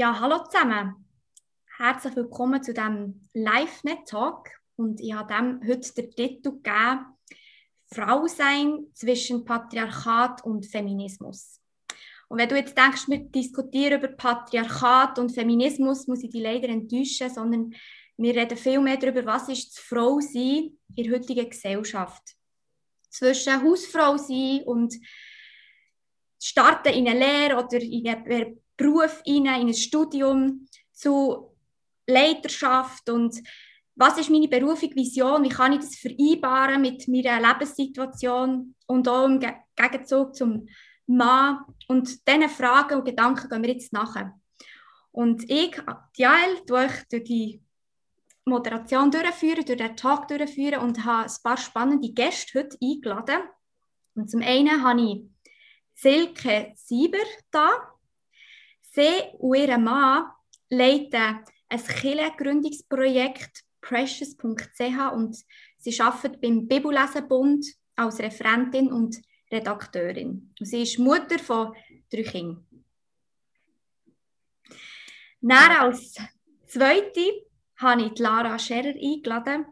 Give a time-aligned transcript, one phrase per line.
[0.00, 1.08] Ja, hallo zusammen.
[1.76, 4.48] Herzlich willkommen zu diesem Live-Net-Talk.
[4.76, 7.06] Und ich habe dem heute den Titel gegeben,
[7.92, 11.60] Frau sein zwischen Patriarchat und Feminismus.
[12.28, 16.68] Und wenn du jetzt denkst, wir diskutieren über Patriarchat und Feminismus, muss ich dich leider
[16.68, 17.74] enttäuschen, sondern
[18.18, 22.36] wir reden viel mehr darüber, was ist das Frau sein in der heutigen Gesellschaft.
[23.10, 24.94] Zwischen Hausfrau sein und
[26.40, 31.54] starten in eine Lehre oder in eine Beruf rein, in ein Studium, zu
[32.06, 33.42] Leiterschaft und
[33.94, 39.26] was ist meine berufliche Vision, wie kann ich das vereinbaren mit meiner Lebenssituation und auch
[39.26, 39.40] im
[39.74, 40.68] Gegenzug zum
[41.06, 41.64] Mann.
[41.88, 44.38] Und diesen Fragen und Gedanken gehen wir jetzt nachher.
[45.10, 45.76] Und ich,
[46.16, 47.60] Jael, tue durch die
[48.44, 53.42] Moderation durchführen, durch den Tag durchführen und habe ein paar spannende Gäste heute eingeladen.
[54.14, 55.24] Und zum einen habe ich
[55.94, 57.18] Silke Sieber
[57.50, 57.97] da.
[58.90, 60.30] Sie und ihr Mann
[60.70, 65.36] leiten ein Kirchengründungsprojekt precious.ch und
[65.78, 67.66] sie arbeitet beim Bibellesenbund
[67.96, 69.16] als Referentin und
[69.50, 70.52] Redakteurin.
[70.58, 71.74] Und sie ist Mutter von
[72.10, 72.66] drei Kindern.
[75.40, 76.16] Dann als
[76.66, 79.66] zweite habe ich Lara Scherer eingeladen.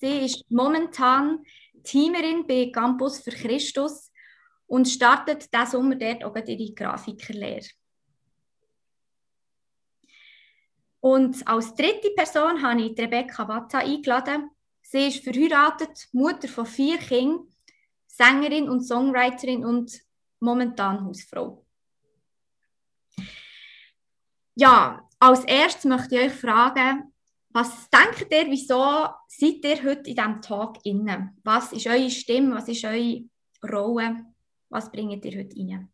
[0.00, 1.44] Sie ist momentan
[1.82, 4.10] Teamerin bei Campus für Christus
[4.66, 7.66] und startet diesen Sommer dort auch ihre Grafikerlehre.
[11.00, 14.50] Und als dritte Person habe ich Rebecca Watta eingeladen.
[14.82, 17.46] Sie ist verheiratet, Mutter von vier Kindern,
[18.06, 19.98] Sängerin und Songwriterin und
[20.40, 21.64] momentan Hausfrau.
[24.54, 27.12] Ja, als erstes möchte ich euch fragen,
[27.50, 31.34] was denkt ihr, wieso seid ihr heute in diesem Tag inne?
[31.42, 33.24] Was ist eure Stimme, was ist eure
[33.62, 34.26] Rolle,
[34.68, 35.88] was bringt ihr heute rein?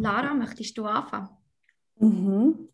[0.00, 1.28] Lara, möchtest du anfangen?
[1.96, 2.70] Mhm.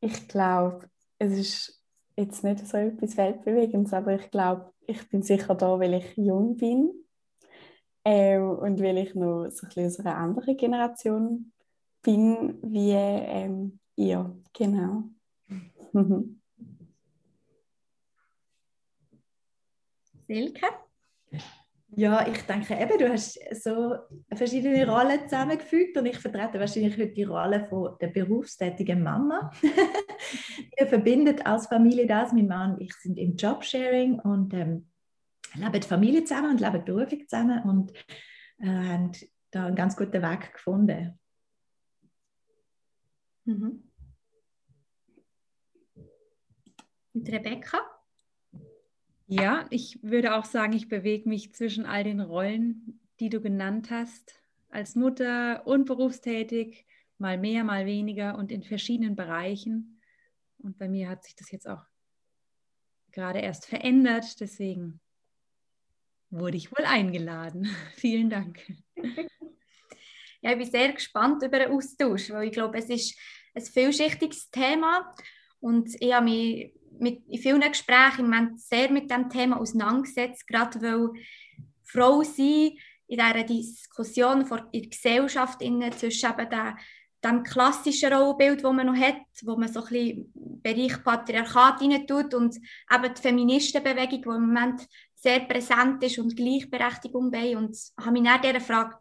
[0.00, 1.84] Ich glaube, es ist
[2.16, 6.56] jetzt nicht so etwas Weltbewegendes, aber ich glaube, ich bin sicher da, weil ich jung
[6.56, 6.90] bin
[8.04, 11.52] ähm, und weil ich noch so ein bisschen aus einer anderen Generation
[12.00, 14.34] bin wie ähm, ihr.
[14.54, 15.04] Genau.
[20.26, 20.83] Silke?
[21.96, 23.94] Ja, ich denke eben, du hast so
[24.34, 29.50] verschiedene Rollen zusammengefügt und ich vertrete wahrscheinlich heute die Rolle von der berufstätigen Mama.
[30.76, 32.32] Wir verbinden als Familie das.
[32.32, 34.88] Mein Mann und ich sind im Jobsharing und ähm,
[35.54, 37.92] leben die Familie zusammen und leben beruflich zusammen und
[38.58, 39.12] äh, haben
[39.50, 41.18] da einen ganz guten Weg gefunden.
[43.44, 43.90] Mhm.
[47.12, 47.93] Und Rebecca?
[49.26, 53.90] Ja, ich würde auch sagen, ich bewege mich zwischen all den Rollen, die du genannt
[53.90, 56.86] hast, als Mutter und berufstätig,
[57.18, 60.00] mal mehr, mal weniger und in verschiedenen Bereichen.
[60.58, 61.84] Und bei mir hat sich das jetzt auch
[63.12, 65.00] gerade erst verändert, deswegen
[66.30, 67.68] wurde ich wohl eingeladen.
[67.94, 68.60] Vielen Dank.
[70.40, 73.18] Ja, ich bin sehr gespannt über den Austausch, weil ich glaube, es ist
[73.54, 75.14] ein vielschichtiges Thema
[75.58, 80.46] und ich habe mich mit, in vielen Gesprächen im Moment sehr mit dem Thema auseinandergesetzt,
[80.46, 81.10] gerade weil
[81.84, 82.72] Frau sein
[83.06, 86.76] in dieser Diskussion vor in der Gesellschaft innen zwischen eben der,
[87.22, 90.32] dem klassischen Rollenbild, das man noch hat, wo man so ein bisschen
[90.62, 96.36] Bereich Patriarchat rein tut und eben die Feministenbewegung, die im Moment sehr präsent ist und
[96.36, 97.56] Gleichberechtigung bei.
[97.56, 98.98] Und habe mich dann dieser Frage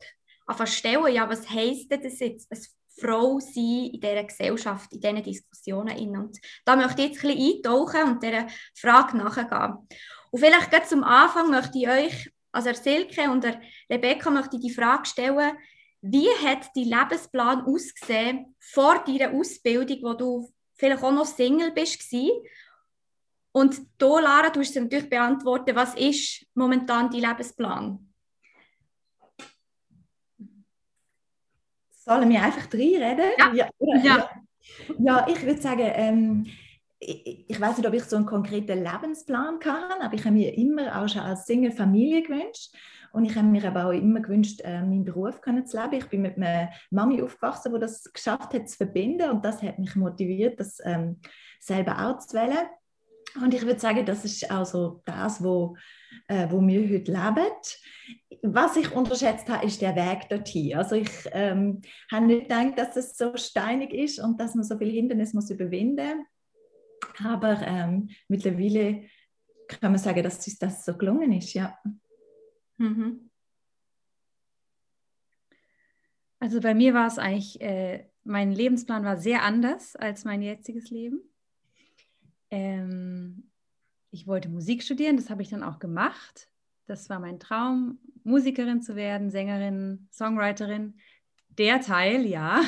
[0.66, 2.52] stellen, ja, was heisst das jetzt,
[3.00, 6.16] Frau sein in dieser Gesellschaft, in diesen Diskussionen.
[6.16, 9.88] Und da möchte ich jetzt ein bisschen eintauchen und dieser Frage nachgehen.
[10.32, 14.64] Und vielleicht gerade zum Anfang möchte ich euch, also Silke und der Rebecca, möchte ich
[14.64, 15.58] die Frage stellen,
[16.02, 22.14] wie hat dein Lebensplan ausgesehen vor deiner Ausbildung, wo du vielleicht auch noch Single bist?
[23.54, 28.13] Und du, Lara, du hast natürlich beantworten, was ist momentan dein Lebensplan?
[32.06, 33.32] Sollen wir einfach reinreden?
[33.38, 33.54] Ja.
[33.54, 33.70] Ja,
[34.04, 34.30] ja.
[34.98, 35.28] ja.
[35.30, 36.46] ich würde sagen, ähm,
[37.00, 40.58] ich, ich weiß nicht, ob ich so einen konkreten Lebensplan kann, aber ich habe mir
[40.58, 42.76] immer auch schon als Single Familie gewünscht.
[43.14, 45.94] Und ich habe mir aber auch immer gewünscht, äh, meinen Beruf zu leben.
[45.94, 49.30] Ich bin mit einer Mami aufgewachsen, die das geschafft hat zu verbinden.
[49.30, 51.20] Und das hat mich motiviert, das ähm,
[51.60, 52.68] selber auch zu wählen.
[53.42, 55.76] Und ich würde sagen, das ist auch so das, wo,
[56.28, 57.52] äh, wo wir heute leben.
[58.44, 60.76] Was ich unterschätzt habe, ist der Weg dorthin.
[60.76, 61.82] Also ich ähm,
[62.12, 65.50] habe nicht gedacht, dass es so steinig ist und dass man so viele Hindernisse muss
[65.50, 66.26] überwinden.
[67.24, 69.06] Aber ähm, mittlerweile
[69.68, 71.78] kann man sagen, dass uns das so gelungen ist, ja.
[72.78, 73.30] Mhm.
[76.40, 80.90] Also bei mir war es eigentlich, äh, mein Lebensplan war sehr anders als mein jetziges
[80.90, 81.22] Leben.
[82.54, 83.50] Ähm,
[84.12, 86.48] ich wollte Musik studieren, das habe ich dann auch gemacht.
[86.86, 90.94] Das war mein Traum, Musikerin zu werden, Sängerin, Songwriterin.
[91.50, 92.62] Der Teil, ja.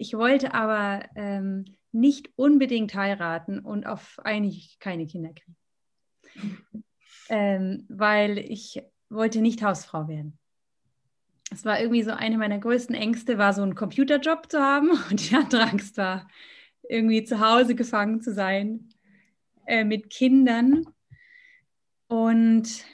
[0.00, 6.76] Ich wollte aber ähm, nicht unbedingt heiraten und auf eigentlich keine Kinder kriegen.
[7.28, 8.80] ähm, weil ich
[9.10, 10.38] wollte nicht Hausfrau werden.
[11.50, 15.28] Es war irgendwie so eine meiner größten Ängste, war so einen Computerjob zu haben und
[15.28, 16.26] die andere Angst war,
[16.88, 18.88] irgendwie zu Hause gefangen zu sein
[19.66, 20.84] äh, mit Kindern.
[22.08, 22.84] Und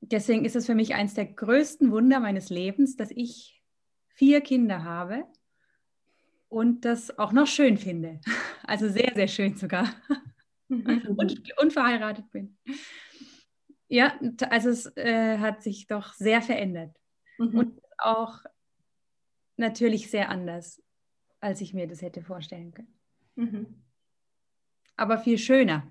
[0.00, 3.62] deswegen ist es für mich eines der größten Wunder meines Lebens, dass ich
[4.08, 5.24] vier Kinder habe
[6.48, 8.20] und das auch noch schön finde.
[8.68, 9.88] Also sehr, sehr schön sogar.
[10.68, 12.58] Und, und verheiratet bin.
[13.86, 14.18] Ja,
[14.50, 16.96] also es äh, hat sich doch sehr verändert.
[17.38, 17.56] Mhm.
[17.56, 18.40] Und auch
[19.56, 20.82] natürlich sehr anders,
[21.40, 22.98] als ich mir das hätte vorstellen können.
[23.36, 23.82] Mhm.
[24.96, 25.86] Aber viel schöner.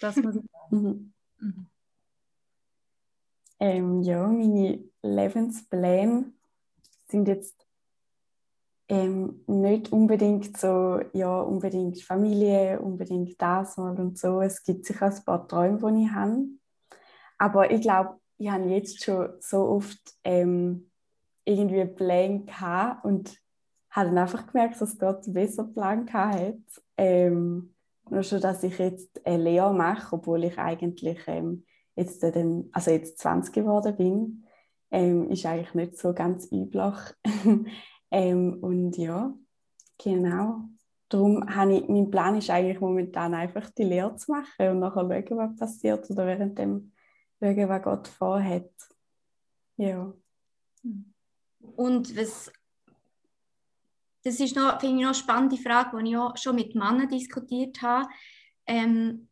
[0.00, 0.82] Das muss ich sagen.
[0.82, 1.12] Mhm.
[1.38, 1.66] mhm.
[3.62, 6.32] Ähm, ja, meine Lebenspläne
[7.08, 7.66] sind jetzt
[8.88, 14.40] ähm, nicht unbedingt so, ja, unbedingt Familie, unbedingt das mal und so.
[14.40, 16.46] Es gibt sicher ein paar Träume, die ich habe.
[17.38, 20.90] Aber ich glaube, ich habe jetzt schon so oft ähm,
[21.44, 23.38] irgendwie Pläne gehabt und
[23.90, 26.58] habe dann einfach gemerkt, dass Gott einen besseren Plan hat.
[26.96, 27.74] Ähm,
[28.08, 31.64] nur schon, dass ich jetzt eine Lehre mache, obwohl ich eigentlich ähm,
[31.96, 34.46] jetzt, dann, also jetzt 20 geworden bin,
[34.90, 36.94] ähm, ist eigentlich nicht so ganz üblich.
[38.10, 39.32] ähm, und ja,
[39.98, 40.62] genau.
[41.08, 45.24] Darum habe ich, mein Plan ist eigentlich momentan einfach die Lehre zu machen und nachher
[45.28, 46.92] schauen, was passiert oder während dem
[47.40, 48.70] schauen, was Gott vorhat.
[49.76, 50.12] Ja.
[51.76, 52.52] Und was
[54.22, 57.08] das ist noch, finde ich noch eine spannende Frage, die ich auch schon mit Männern
[57.08, 58.08] diskutiert habe.
[58.66, 59.28] Ähm,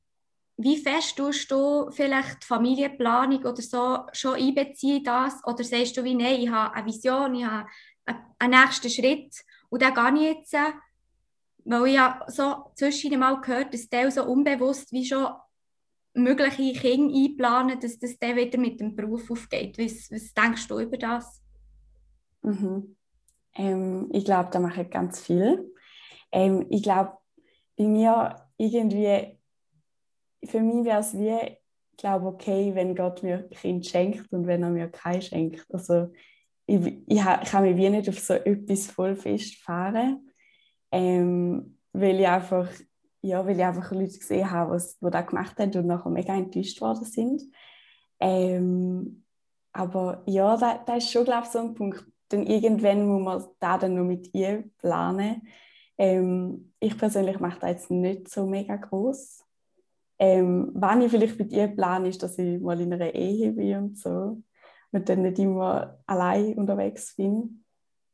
[0.56, 5.40] wie fest tust du vielleicht Familienplanung oder so schon einbeziehen das?
[5.44, 7.68] Oder sagst du wie, nein, ich habe eine Vision, ich habe
[8.38, 9.34] einen nächsten Schritt
[9.68, 10.56] und den gehe ich jetzt,
[11.64, 15.28] weil ich ja so zwischen mal gehört, dass der so unbewusst wie schon
[16.14, 19.78] mögliche Kinder einplanen, dass das dann wieder mit dem Beruf aufgeht.
[19.78, 21.40] Was, was denkst du über das?
[22.42, 22.96] Mhm.
[23.58, 25.72] Ähm, ich glaube, da mache ich ganz viel.
[26.32, 27.12] Ähm, ich glaube,
[27.76, 29.38] bei mir irgendwie,
[30.44, 31.58] für mich wäre es wie,
[31.92, 35.66] ich glaube, okay, wenn Gott mir Kind schenkt und wenn er mir kein schenkt.
[35.70, 36.12] Also
[36.66, 37.20] ich, ich, ich
[37.50, 40.30] kann mich wie nicht auf so etwas voll festfahren,
[40.92, 42.68] ähm, weil ich einfach
[43.20, 46.80] ja, weil ich einfach Leute gesehen habe, die das gemacht haben und nachher mega enttäuscht
[46.80, 47.42] worden sind.
[48.20, 49.24] Ähm,
[49.72, 53.44] aber ja, da, da ist schon, glaube ich, so ein Punkt, dann irgendwann muss man
[53.60, 55.48] da dann noch mit ihr planen.
[55.96, 59.44] Ähm, ich persönlich mache das jetzt nicht so mega groß.
[60.18, 63.76] Ähm, wenn ich vielleicht mit ihr plane, ist, dass ich mal in einer Ehe bin
[63.78, 64.42] und so
[64.90, 67.64] und dann nicht immer allein unterwegs bin.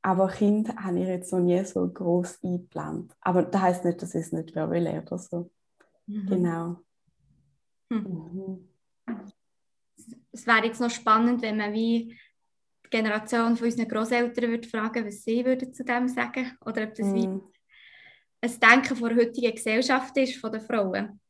[0.03, 3.17] Aber Kind habe ich jetzt noch nie so groß eingeplant.
[3.23, 5.51] Aber das heißt nicht, dass ich es nicht mehr will oder so.
[6.07, 6.27] Mhm.
[6.27, 6.77] Genau.
[7.89, 8.69] Mhm.
[10.33, 12.19] Es wäre jetzt noch spannend, wenn man wie
[12.91, 17.07] Generation von unseren Großeltern würde fragen, was sie würden zu dem sagen oder ob das
[17.07, 17.41] mm.
[18.41, 21.21] ein Denken von der heutigen Gesellschaft ist, von den Frauen.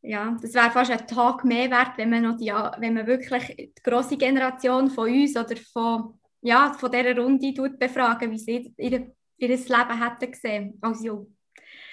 [0.00, 3.54] Ja, das wäre fast ein Tag mehr wert, wenn man, noch die, wenn man wirklich
[3.56, 9.12] die grosse Generation von uns oder von, ja, von dieser Runde befragen, wie sie ihr,
[9.38, 11.36] ihr Leben hätten gesehen als Jung.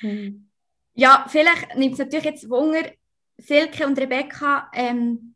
[0.02, 0.48] Mm.
[0.94, 2.90] Ja, vielleicht nimmt es natürlich jetzt Wunder,
[3.38, 5.35] Silke und Rebecca, ähm,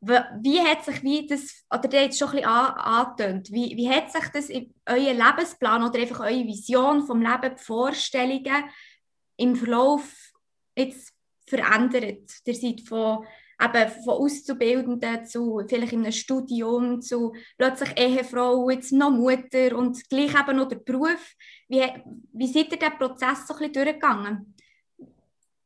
[0.00, 4.12] wie hat sich wie das, oder der jetzt schon ein bisschen angetönt, wie, wie hat
[4.12, 8.64] sich das in eurem Lebensplan oder einfach eure Vision vom Leben, die Vorstellungen
[9.36, 10.32] im Verlauf
[10.76, 11.12] jetzt
[11.46, 12.30] verändert?
[12.44, 13.24] Ihr seid von,
[13.60, 20.08] eben von Auszubildenden zu vielleicht in einem Studium, zu plötzlich Ehefrau, jetzt noch Mutter und
[20.10, 21.34] gleich eben noch der Beruf.
[21.68, 21.82] Wie,
[22.32, 24.54] wie seid ihr diesen Prozess so ein bisschen durchgegangen?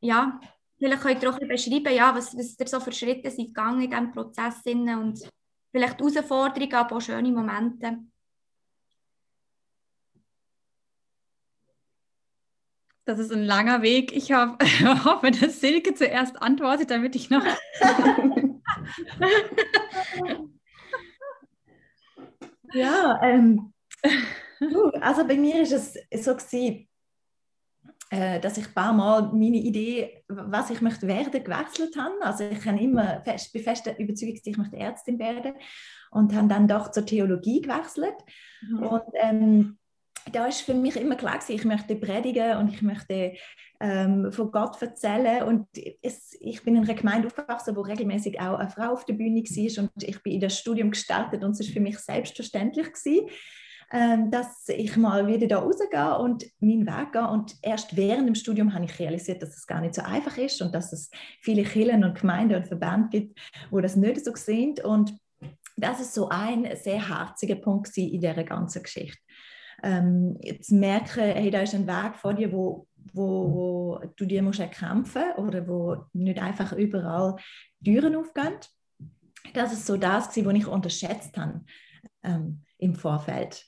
[0.00, 0.40] Ja.
[0.80, 3.48] Vielleicht könnt ihr auch ein bisschen beschreiben, ja, was, was ihr so für Schritte sind
[3.48, 5.20] gegangen in diesem Prozess und
[5.70, 7.98] vielleicht Herausforderungen, aber auch schöne Momente.
[13.04, 14.12] Das ist ein langer Weg.
[14.12, 14.56] Ich hoffe,
[15.04, 17.44] hoffe, dass Silke zuerst antwortet, damit ich noch.
[22.72, 23.74] ja, ähm,
[25.00, 26.89] also bei mir ist es so gewesen,
[28.10, 32.14] dass ich ein paar Mal meine Idee, was ich möchte werden, gewechselt habe.
[32.22, 35.52] Also ich habe immer fest, bin fest überzeugt, ich möchte Ärztin werden
[36.10, 38.16] und habe dann doch zur Theologie gewechselt.
[38.62, 38.82] Mhm.
[38.82, 39.78] Und ähm,
[40.32, 43.34] da ist für mich immer klar gewesen, ich möchte predigen und ich möchte
[43.80, 45.66] ähm, von Gott erzählen und
[46.02, 49.40] es, ich bin in einer Gemeinde aufgewachsen, wo regelmäßig auch eine Frau auf der Bühne
[49.40, 53.28] war und ich bin in das Studium gestartet und es ist für mich selbstverständlich gewesen,
[53.92, 58.72] dass ich mal wieder da rausgehe und meinen Weg gehe und erst während dem Studium
[58.72, 62.04] habe ich realisiert, dass es gar nicht so einfach ist und dass es viele Kirchen
[62.04, 65.12] und Gemeinden und Verbände gibt, wo das nicht so sind und
[65.76, 69.18] das ist so ein sehr herziger Punkt in dieser ganzen Geschichte
[69.82, 74.42] ähm, zu merken, hey, da ist ein Weg vor dir, wo, wo, wo du dir
[74.42, 77.36] musst erkämpfen oder wo nicht einfach überall
[77.84, 78.54] Türen aufgehen.
[79.54, 81.64] Das ist so das, was ich unterschätzt habe
[82.22, 83.64] ähm, im Vorfeld.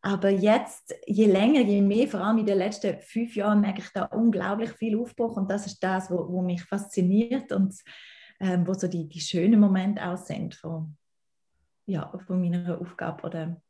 [0.00, 3.88] Aber jetzt, je länger, je mehr, vor allem in den letzten fünf Jahren, merke ich
[3.92, 7.74] da unglaublich viel Aufbruch und das ist das, wo mich fasziniert und
[8.40, 10.96] ähm, wo so die, die schönen Momente auch sind von,
[11.86, 13.60] ja, von meiner Aufgabe oder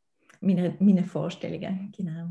[0.41, 1.93] meine, meine Vorstellungen.
[1.97, 2.29] Genau.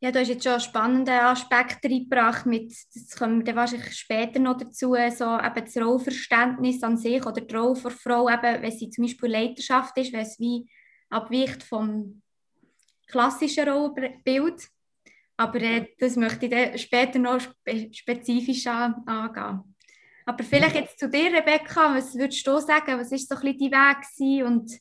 [0.00, 3.96] Ja, du hast jetzt schon einen spannenden Aspekt reingebracht, mit, das kommen wir dann wahrscheinlich
[3.96, 8.62] später noch dazu, so eben das Rollverständnis an sich oder die Rolle der Frau, eben,
[8.62, 10.70] wenn sie zum Beispiel Leiterschaft ist, wenn es wie
[11.10, 12.22] abweicht vom
[13.08, 14.68] klassischen Rollenbild.
[15.36, 19.74] Aber äh, das möchte ich dann später noch spe spezifisch an, angehen.
[20.26, 23.70] Aber vielleicht jetzt zu dir, Rebecca, was würdest du sagen, was ist so ein bisschen
[23.70, 24.78] dein Weg und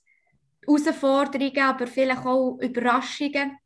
[0.65, 3.57] Herausforderungen, aber vielleicht auch Überraschungen,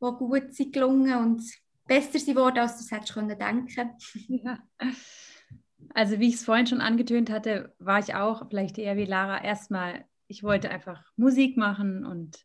[0.00, 1.42] die gut sind gelungen und
[1.86, 3.90] besser sind worden, als du es hättest können denken.
[4.28, 4.58] Ja.
[5.94, 9.42] Also wie ich es vorhin schon angetönt hatte, war ich auch vielleicht eher wie Lara
[9.42, 12.44] erstmal, ich wollte einfach Musik machen und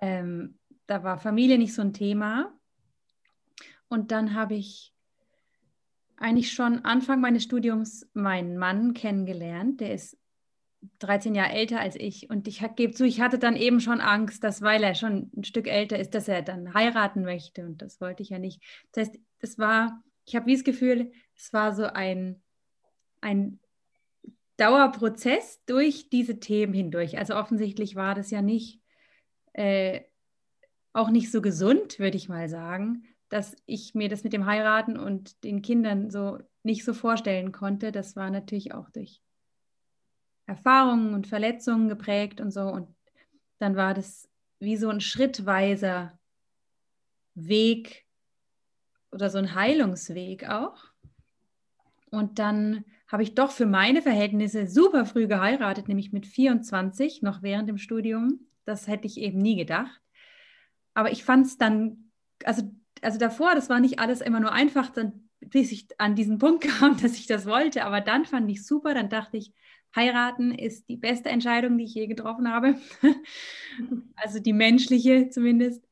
[0.00, 2.52] ähm, da war Familie nicht so ein Thema.
[3.88, 4.94] Und dann habe ich
[6.16, 9.80] eigentlich schon Anfang meines Studiums meinen Mann kennengelernt.
[9.80, 10.16] Der ist
[11.00, 12.30] 13 Jahre älter als ich.
[12.30, 15.44] Und ich gebe zu, ich hatte dann eben schon Angst, dass, weil er schon ein
[15.44, 17.64] Stück älter ist, dass er dann heiraten möchte.
[17.64, 18.62] Und das wollte ich ja nicht.
[18.92, 22.42] Das heißt, es war, ich habe wie das Gefühl, es war so ein,
[23.20, 23.60] ein
[24.56, 27.18] Dauerprozess durch diese Themen hindurch.
[27.18, 28.79] Also offensichtlich war das ja nicht,
[29.52, 30.02] äh,
[30.92, 34.98] auch nicht so gesund, würde ich mal sagen, dass ich mir das mit dem Heiraten
[34.98, 37.92] und den Kindern so nicht so vorstellen konnte.
[37.92, 39.22] Das war natürlich auch durch
[40.46, 42.62] Erfahrungen und Verletzungen geprägt und so.
[42.62, 42.88] Und
[43.58, 44.28] dann war das
[44.58, 46.18] wie so ein schrittweiser
[47.34, 48.04] Weg
[49.12, 50.84] oder so ein Heilungsweg auch.
[52.10, 57.42] Und dann habe ich doch für meine Verhältnisse super früh geheiratet, nämlich mit 24, noch
[57.42, 58.40] während dem Studium.
[58.70, 60.00] Das hätte ich eben nie gedacht.
[60.94, 62.10] Aber ich fand es dann,
[62.44, 62.62] also,
[63.02, 66.64] also davor, das war nicht alles immer nur einfach, dann, bis ich an diesen Punkt
[66.78, 67.84] kam, dass ich das wollte.
[67.84, 69.52] Aber dann fand ich super, dann dachte ich,
[69.94, 72.76] heiraten ist die beste Entscheidung, die ich je getroffen habe.
[74.14, 75.84] also die menschliche zumindest.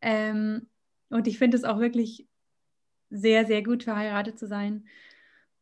[0.00, 0.68] Ähm,
[1.10, 2.26] und ich finde es auch wirklich
[3.10, 4.88] sehr, sehr gut, verheiratet zu sein.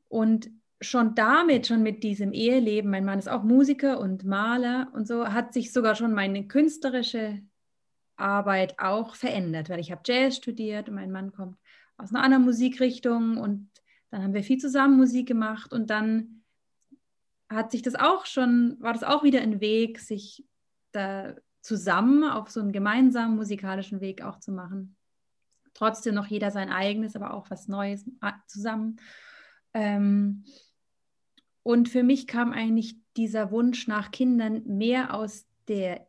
[0.09, 0.50] Und
[0.83, 5.29] schon damit, schon mit diesem Eheleben, mein Mann ist auch Musiker und Maler und so,
[5.29, 7.41] hat sich sogar schon meine künstlerische
[8.17, 11.57] Arbeit auch verändert, weil ich habe Jazz studiert und mein Mann kommt
[11.97, 13.71] aus einer anderen Musikrichtung und
[14.11, 16.43] dann haben wir viel zusammen Musik gemacht und dann
[17.49, 20.45] hat sich das auch schon, war das auch wieder ein Weg, sich
[20.93, 24.97] da zusammen auf so einen gemeinsamen musikalischen Weg auch zu machen.
[25.75, 28.97] Trotzdem noch jeder sein eigenes, aber auch was Neues äh, zusammen.
[29.73, 30.45] Ähm,
[31.62, 36.07] und für mich kam eigentlich dieser Wunsch nach Kindern mehr aus der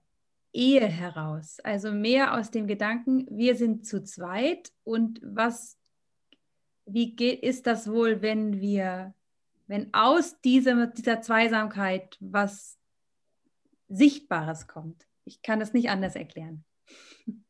[0.51, 5.77] Ehe heraus, also mehr aus dem Gedanken, wir sind zu zweit und was,
[6.85, 9.13] wie geht, ist das wohl, wenn wir
[9.67, 12.77] wenn aus dieser, dieser Zweisamkeit was
[13.89, 15.07] Sichtbares kommt.
[15.25, 16.63] Ich kann das nicht anders erklären.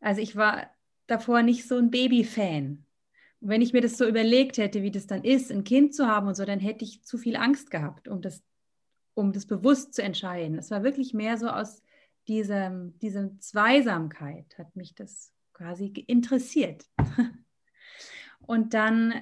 [0.00, 0.68] Also ich war
[1.06, 2.84] davor nicht so ein Baby-Fan.
[3.46, 6.28] Wenn ich mir das so überlegt hätte, wie das dann ist, ein Kind zu haben
[6.28, 8.42] und so, dann hätte ich zu viel Angst gehabt, um das,
[9.12, 10.58] um das bewusst zu entscheiden.
[10.58, 11.82] Es war wirklich mehr so aus
[12.26, 16.86] diesem, diesem Zweisamkeit hat mich das quasi interessiert.
[18.40, 19.14] Und dann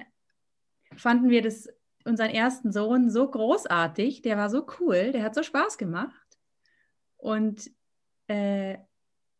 [0.95, 1.67] fanden wir das,
[2.05, 6.37] unseren ersten Sohn so großartig, der war so cool, der hat so Spaß gemacht.
[7.17, 7.71] Und
[8.27, 8.77] äh,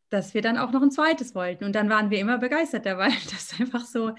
[0.10, 1.64] dass wir dann auch noch ein zweites wollten.
[1.64, 4.14] Und dann waren wir immer begeistert dabei, dass einfach so,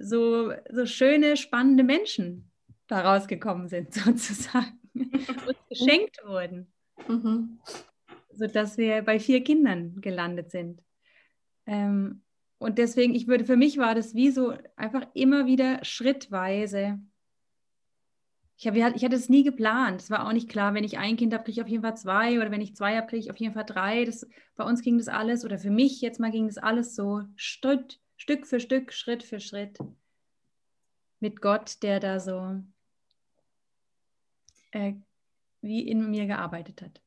[0.00, 2.50] so, so schöne, spannende Menschen
[2.86, 6.72] daraus gekommen sind, sozusagen, und geschenkt wurden.
[7.06, 7.60] Mhm.
[8.32, 10.82] Sodass wir bei vier Kindern gelandet sind.
[11.66, 12.22] Ähm,
[12.58, 16.98] und deswegen, ich würde, für mich war das wie so einfach immer wieder schrittweise.
[18.56, 20.02] Ich, hab, ich hatte es nie geplant.
[20.02, 21.96] Es war auch nicht klar, wenn ich ein Kind habe, kriege ich auf jeden Fall
[21.96, 24.04] zwei oder wenn ich zwei habe, kriege ich auf jeden Fall drei.
[24.04, 24.26] Das,
[24.56, 28.00] bei uns ging das alles oder für mich jetzt mal ging das alles so Schritt,
[28.28, 29.78] Stück für Stück, Schritt für Schritt
[31.18, 32.60] mit Gott, der da so
[34.72, 34.92] äh,
[35.62, 37.00] wie in mir gearbeitet hat.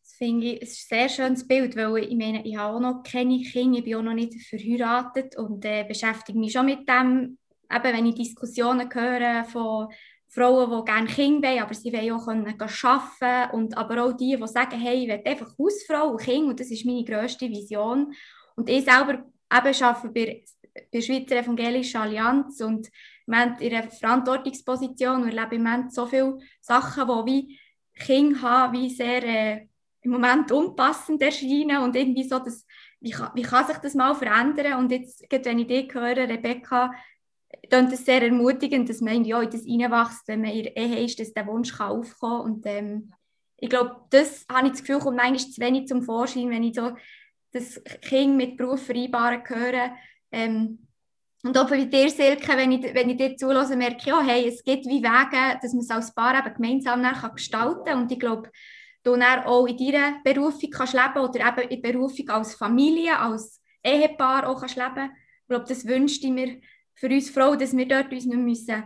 [0.00, 3.42] Das finde ich, ein sehr schönes Bild, weil ich meine, ich habe auch noch keine
[3.42, 7.36] Kinder, ich bin auch noch nicht verheiratet und äh, beschäftige mich schon mit dem,
[7.70, 9.88] eben wenn ich Diskussionen höre von
[10.28, 14.38] Frauen, die gerne Kinder wollen, aber sie wollen auch können arbeiten und aber auch die,
[14.40, 18.14] die sagen, hey, ich will einfach Hausfrau und Kind und das ist meine grösste Vision.
[18.56, 20.42] Und ich selber eben arbeite bei,
[20.74, 22.90] bei der Schweizer Evangelischen Allianz und
[23.26, 27.58] wir haben in Verantwortungsposition und erleben im Moment so viele Sachen, die wie
[27.94, 29.66] Kinder haben, wie sehr äh,
[30.02, 32.66] im Moment unpassend erscheinen und irgendwie so, dass,
[33.00, 34.80] wie, kann, wie kann sich das mal verändern?
[34.80, 36.92] Und jetzt, wenn ich dich höre, Rebecca,
[37.52, 41.04] ist es sehr ermutigend, dass man ja in das reinwächst, wenn man in der Ehe
[41.04, 42.52] ist, dass der Wunsch kann aufkommen kann.
[42.52, 43.12] Und ähm,
[43.58, 46.74] ich glaube, das habe ich das Gefühl, kommt manchmal zu wenig zum Vorschein, wenn ich
[46.74, 46.96] so
[47.52, 49.94] das Kind mit Beruf vereinbaren höre.
[50.32, 50.86] Ähm,
[51.44, 54.48] und auch bei dir, Silke, wenn ich, wenn ich dir zulasse, merke ich, ja, hey,
[54.48, 57.02] es gibt wie Wege, dass man es als Paar eben gemeinsam
[57.34, 58.02] gestalten kann.
[58.02, 58.50] Und ich glaube,
[59.02, 63.60] du dann auch in deiner Berufung kannst leben oder eben in Berufung als Familie, als
[63.82, 65.10] Ehepaar auch kannst leben.
[65.42, 66.60] Ich glaube, das wünschte ich mir
[66.94, 68.84] für uns Frauen, dass wir dort uns nicht müssen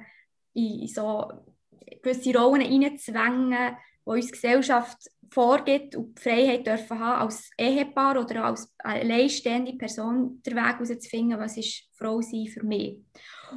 [0.54, 1.30] in so
[2.02, 3.76] gewisse Rollen hineinzwängen,
[4.06, 10.42] die uns Gesellschaft vorgibt und die Freiheit dürfen haben, als Ehepaar oder als alleinstehende Person
[10.42, 12.98] den Weg herauszufinden, was ist Frau sein für mich.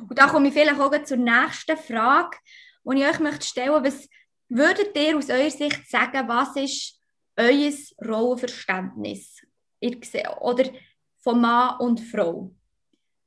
[0.07, 2.37] Und da komme ich vielleicht auch zur nächsten Frage,
[2.83, 3.87] die ich euch möchte stellen möchte.
[3.87, 4.09] Was
[4.49, 6.99] würdet ihr aus eurer Sicht sagen, was ist
[7.37, 7.71] euer
[8.07, 9.41] Rollenverständnis
[10.41, 10.69] oder
[11.19, 12.53] von Mann und Frau?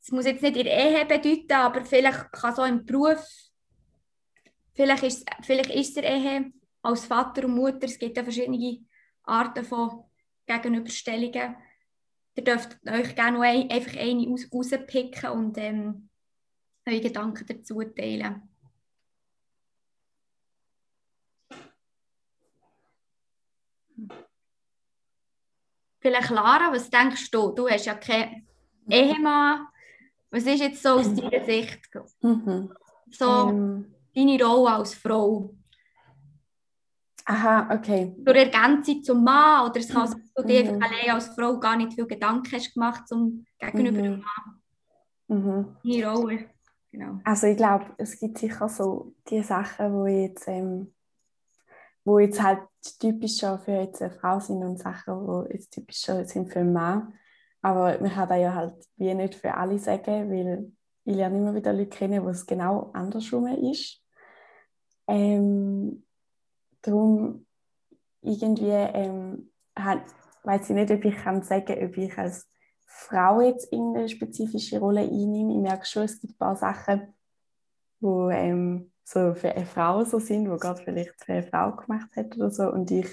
[0.00, 3.24] Das muss jetzt nicht in Ehe bedeuten, aber vielleicht kann so im Beruf,
[4.74, 8.84] vielleicht ist, vielleicht ist der Ehe als Vater und Mutter, es gibt ja verschiedene
[9.24, 10.04] Arten von
[10.46, 11.56] Gegenüberstellungen.
[12.34, 16.08] Ihr dürft euch gerne noch ein, einfach eine aus, rauspicken und ähm,
[16.86, 18.48] eure Gedanken dazu teilen.
[26.00, 27.52] Vielleicht Lara, was denkst du?
[27.52, 28.48] Du hast ja keinen
[28.88, 29.68] Ehemann.
[30.30, 31.80] Was ist jetzt so aus deiner Sicht?
[32.22, 32.74] Mhm.
[33.10, 33.94] So ähm.
[34.12, 35.54] deine Rolle als Frau?
[37.32, 38.14] Aha, okay.
[38.18, 40.82] Durch Ergänzung zum Mann oder es kann sein, dass du dir mhm.
[40.82, 44.02] allein als Frau gar nicht viel Gedanken hast gemacht zum gegenüber mhm.
[44.02, 44.62] dem Mann.
[45.28, 45.76] Mhm.
[45.82, 46.38] Deine Rolle.
[46.90, 47.20] Genau.
[47.24, 50.92] Also ich glaube, es gibt sicher so die Sachen, wo jetzt, ähm,
[52.04, 52.60] wo jetzt halt
[52.98, 57.14] typischer für jetzt eine Frau sind und Sachen, wo jetzt typischer sind für einen Mann.
[57.62, 60.70] Aber man kann da ja halt wie nicht für alle sagen, weil
[61.04, 64.02] ich lerne immer wieder Leute kennen, wo es genau andersrum ist.
[65.06, 66.04] Ähm,
[66.82, 67.46] darum
[68.20, 72.48] irgendwie ähm, weiß ich nicht, ob ich kann sagen, ob ich als
[72.86, 75.52] Frau jetzt in eine spezifische Rolle einnehme.
[75.54, 77.14] Ich merke schon, es gibt ein paar Sachen,
[78.00, 82.10] wo ähm, so für eine Frau so sind, wo gerade vielleicht für eine Frau gemacht
[82.16, 83.08] hat oder so und ich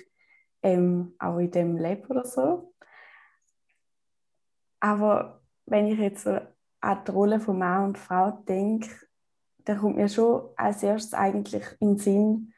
[0.61, 2.73] ähm, auch in dem lebe oder so.
[4.79, 6.39] Aber wenn ich jetzt so
[6.81, 8.89] an die Rolle von Mann und Frau denke,
[9.65, 12.53] dann kommt mir schon als erstes eigentlich in den Sinn,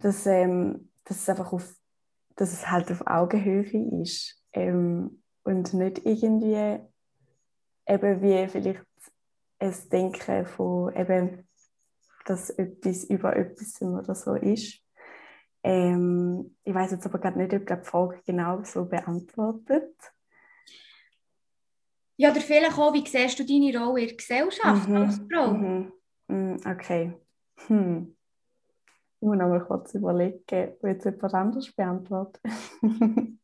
[0.00, 1.74] dass, ähm, dass, es einfach auf,
[2.36, 6.80] dass es halt auf Augenhöhe ist ähm, und nicht irgendwie
[7.86, 8.84] eben wie vielleicht
[9.58, 11.48] es Denken von eben,
[12.24, 14.80] dass etwas über etwas oder so ist.
[15.62, 19.94] Ähm, ich weiß jetzt aber gerade nicht, ob die Frage genau so beantwortet.
[22.16, 24.96] Ja, oder vielleicht auch, wie siehst du deine Rolle in der Gesellschaft mhm.
[24.96, 25.52] als Frau?
[25.52, 25.92] Mhm.
[26.28, 26.60] mhm.
[26.66, 27.14] Okay.
[27.66, 28.16] Hm.
[29.20, 32.40] Ich muss noch mal kurz überlegen, ob jetzt jemand anders beantwortet.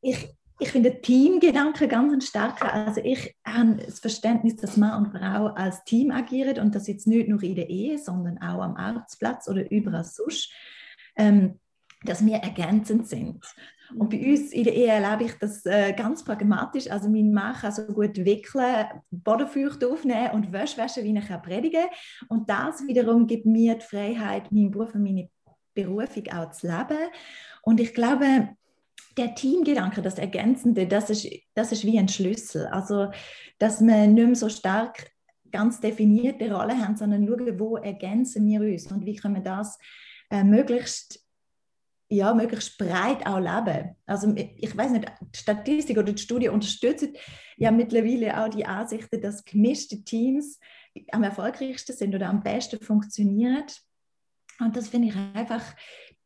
[0.00, 2.64] ich, ich finde den Teamgedanken ganz stark.
[2.64, 7.06] Also ich habe das Verständnis, dass Mann und Frau als Team agieren und das jetzt
[7.06, 10.50] nicht nur in der Ehe, sondern auch am Arbeitsplatz oder überall sonst,
[11.16, 11.60] ähm,
[12.02, 13.44] dass wir ergänzend sind.
[13.96, 16.90] Und bei uns in der Ehe erlebe ich das äh, ganz pragmatisch.
[16.90, 21.86] Also mein Mann kann so gut wickeln, Bodenfeucht aufnehmen und Wäsche waschen, wie ich predigen
[22.28, 25.28] Und das wiederum gibt mir die Freiheit, meinen Beruf und meine
[25.74, 27.10] Berufung auch zu leben.
[27.62, 28.50] Und ich glaube,
[29.16, 32.66] der Teamgedanke, das Ergänzende, das ist, das ist wie ein Schlüssel.
[32.66, 33.10] Also,
[33.58, 35.10] dass man nicht mehr so stark
[35.50, 39.78] ganz definierte Rollen haben, sondern schauen, wo ergänzen wir uns und wie können wir das
[40.30, 41.24] äh, möglichst
[42.08, 43.94] ja, möglichst breit auch leben.
[44.06, 47.08] Also ich weiß nicht, die Statistik oder die Studie unterstützt
[47.56, 50.58] ja mittlerweile auch die Ansichten, dass gemischte Teams
[51.12, 53.64] am erfolgreichsten sind oder am besten funktionieren.
[54.58, 55.62] Und das finde ich einfach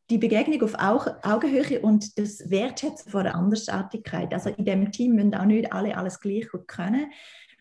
[0.09, 4.33] die Begegnung auf Augenhöhe und das Wertschätzen von der Andersartigkeit.
[4.33, 7.11] Also in dem Team müssen auch nicht alle alles gleich gut können,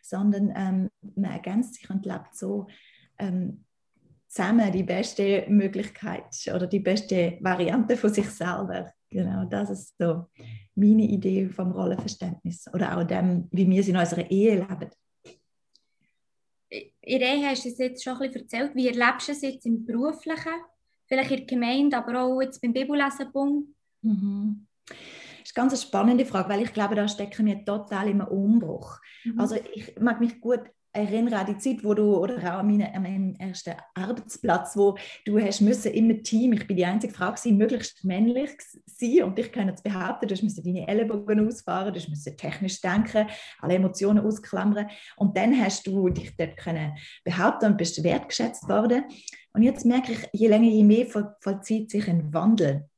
[0.01, 2.67] sondern ähm, man ergänzt sich und lebt so
[3.19, 3.65] ähm,
[4.33, 8.91] zusammen die beste Möglichkeit oder die beste Variante von sich selber.
[9.11, 10.25] Genau, das ist so
[10.75, 14.91] meine Idee vom Rollenverständnis oder auch dem, wie wir es in unserer Ehe leben.
[17.03, 18.75] In der Ehe hast du es jetzt schon ein bisschen erzählt.
[18.75, 20.55] Wie erlebst du es jetzt im Beruflichen?
[21.07, 23.67] Vielleicht in der Gemeinde, aber auch jetzt beim Bibellesenbund?
[24.01, 24.67] Mhm.
[24.87, 24.97] Das
[25.51, 28.99] ist eine ganz spannende Frage, weil ich glaube, da stecken wir total im Umbruch.
[29.25, 29.39] Mhm.
[29.39, 32.95] Also ich mag mich gut erinnere an die Zeit, wo du, oder auch an, meine,
[32.95, 37.31] an meinem ersten Arbeitsplatz, wo du hast müssen im Team, ich bin die einzige Frau
[37.31, 38.51] gewesen, möglichst männlich
[38.87, 43.27] sein und ich kann jetzt behaupten, du musst deine Ellenbogen ausfahren, du musst technisch denken,
[43.61, 44.89] alle Emotionen ausklammern.
[45.17, 49.05] Und dann hast du dich dort können behaupten und bist wertgeschätzt worden.
[49.55, 51.07] Und jetzt merke ich, je länger, je mehr
[51.41, 52.89] vollzieht sich ein Wandel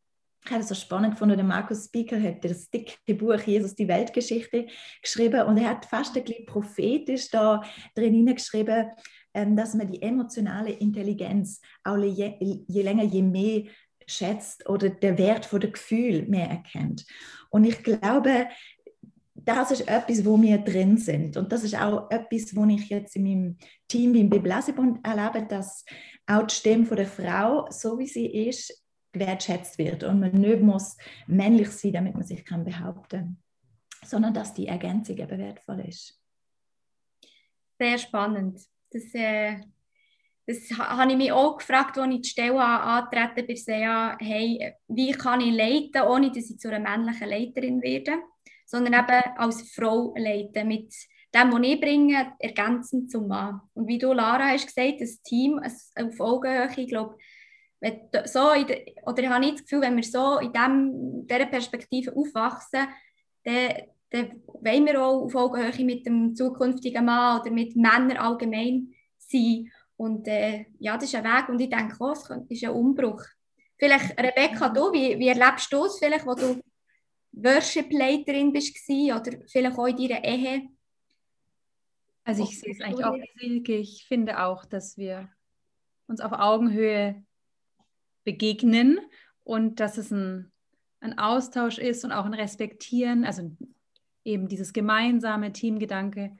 [0.44, 3.88] ich habe es so spannend gefunden, der Markus Speaker hat das dicke Buch Jesus, die
[3.88, 4.66] Weltgeschichte
[5.00, 7.62] geschrieben und er hat fast ein bisschen prophetisch da
[7.94, 8.90] drin geschrieben,
[9.32, 13.62] ähm, dass man die emotionale Intelligenz auch je, je länger, je mehr
[14.06, 17.06] schätzt oder der Wert von der Gefühl mehr erkennt.
[17.48, 18.48] Und ich glaube,
[19.34, 21.38] das ist etwas, wo wir drin sind.
[21.38, 23.56] Und das ist auch etwas, wo ich jetzt in meinem
[23.88, 25.84] Team beim Bibellesebund erlebe, dass
[26.26, 28.83] auch die Stimme von der Frau, so wie sie ist,
[29.14, 33.42] gewertschätzt wird und man nicht muss männlich sein, damit man sich kann behaupten,
[34.04, 36.20] sondern dass die Ergänzung eben wertvoll ist.
[37.78, 38.60] Sehr spannend.
[38.90, 39.56] Das, äh,
[40.46, 45.12] das habe ich mich auch gefragt, als ich die Stelle antreten bin, ja, hey, wie
[45.12, 48.18] kann ich leiten, ohne dass ich zu einer männlichen Leiterin werde,
[48.66, 50.94] sondern eben als Frau leiten, mit
[51.34, 53.60] dem, was ich bringe, ergänzend zum Mann.
[53.74, 57.16] Und wie du, Lara, hast gesagt, das Team auf Augenhöhe, ich glaube,
[58.24, 62.14] so de, oder ich habe nicht das Gefühl, wenn wir so in dem, dieser Perspektive
[62.16, 62.86] aufwachsen,
[63.44, 63.74] dann,
[64.10, 69.70] dann wollen wir auch auf Augenhöhe mit dem zukünftigen Mann oder mit Männern allgemein sein.
[69.96, 73.22] Und äh, ja, das ist ein Weg und ich denke, oh, es ist ein Umbruch.
[73.76, 76.60] Vielleicht, Rebecca, du, wie, wie erlebst du es vielleicht, wo du
[77.32, 80.68] Worship-Leiterin bist oder vielleicht auch in deiner Ehe?
[82.24, 85.28] Also ich sehe es eigentlich auch, Silke, ich finde auch, dass wir
[86.06, 87.22] uns auf Augenhöhe
[88.24, 88.98] begegnen
[89.44, 90.50] und dass es ein,
[91.00, 93.50] ein Austausch ist und auch ein Respektieren, also
[94.24, 96.36] eben dieses gemeinsame Teamgedanke.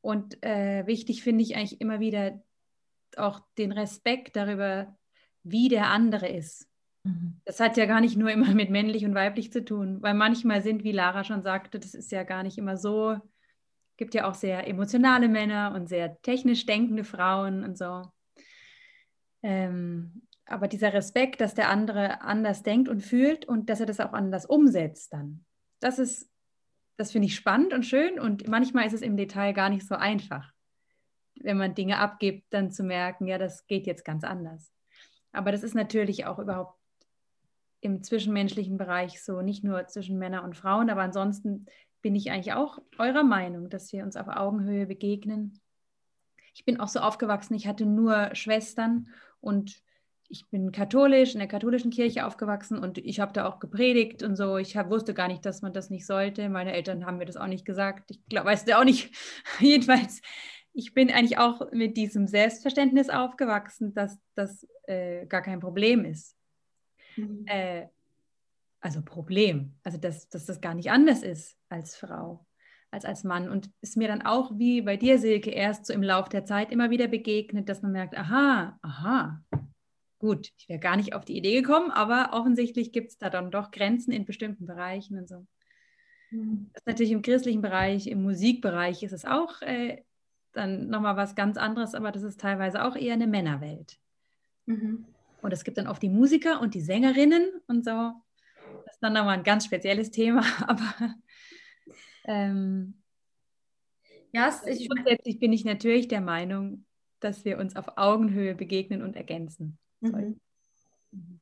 [0.00, 2.42] Und äh, wichtig finde ich eigentlich immer wieder
[3.16, 4.96] auch den Respekt darüber,
[5.42, 6.68] wie der andere ist.
[7.04, 7.40] Mhm.
[7.44, 10.62] Das hat ja gar nicht nur immer mit männlich und weiblich zu tun, weil manchmal
[10.62, 13.12] sind, wie Lara schon sagte, das ist ja gar nicht immer so.
[13.12, 18.02] Es gibt ja auch sehr emotionale Männer und sehr technisch denkende Frauen und so.
[19.42, 24.00] Ähm, aber dieser Respekt, dass der andere anders denkt und fühlt und dass er das
[24.00, 25.44] auch anders umsetzt dann,
[25.80, 26.30] das ist,
[26.96, 29.94] das finde ich spannend und schön und manchmal ist es im Detail gar nicht so
[29.94, 30.52] einfach,
[31.36, 34.72] wenn man Dinge abgibt, dann zu merken, ja, das geht jetzt ganz anders.
[35.32, 36.78] Aber das ist natürlich auch überhaupt
[37.80, 41.66] im zwischenmenschlichen Bereich so, nicht nur zwischen Männern und Frauen, aber ansonsten
[42.02, 45.60] bin ich eigentlich auch eurer Meinung, dass wir uns auf Augenhöhe begegnen.
[46.54, 49.08] Ich bin auch so aufgewachsen, ich hatte nur Schwestern
[49.40, 49.80] und
[50.28, 54.36] ich bin katholisch, in der katholischen Kirche aufgewachsen und ich habe da auch gepredigt und
[54.36, 54.58] so.
[54.58, 56.48] Ich hab, wusste gar nicht, dass man das nicht sollte.
[56.48, 58.10] Meine Eltern haben mir das auch nicht gesagt.
[58.10, 59.10] Ich glaube, weißt du auch nicht.
[59.60, 60.20] Jedenfalls,
[60.72, 66.36] ich bin eigentlich auch mit diesem Selbstverständnis aufgewachsen, dass das äh, gar kein Problem ist.
[67.16, 67.44] Mhm.
[67.46, 67.86] Äh,
[68.80, 72.46] also Problem, also dass, dass das gar nicht anders ist als Frau,
[72.90, 73.48] als als Mann.
[73.48, 76.70] Und ist mir dann auch wie bei dir, Silke, erst so im Lauf der Zeit
[76.70, 79.42] immer wieder begegnet, dass man merkt, aha, aha,
[80.18, 83.50] gut, ich wäre gar nicht auf die Idee gekommen, aber offensichtlich gibt es da dann
[83.50, 85.46] doch Grenzen in bestimmten Bereichen und so.
[86.30, 86.70] Mhm.
[86.72, 90.02] Das ist natürlich im christlichen Bereich, im Musikbereich ist es auch äh,
[90.52, 93.98] dann nochmal was ganz anderes, aber das ist teilweise auch eher eine Männerwelt.
[94.66, 95.06] Mhm.
[95.40, 98.12] Und es gibt dann oft die Musiker und die Sängerinnen und so.
[98.84, 101.14] Das ist dann nochmal ein ganz spezielles Thema, aber
[102.24, 102.94] ähm,
[104.32, 106.84] ja, grundsätzlich bin ich natürlich der Meinung,
[107.20, 109.78] dass wir uns auf Augenhöhe begegnen und ergänzen.
[110.00, 110.40] Mhm.
[111.12, 111.40] Mhm.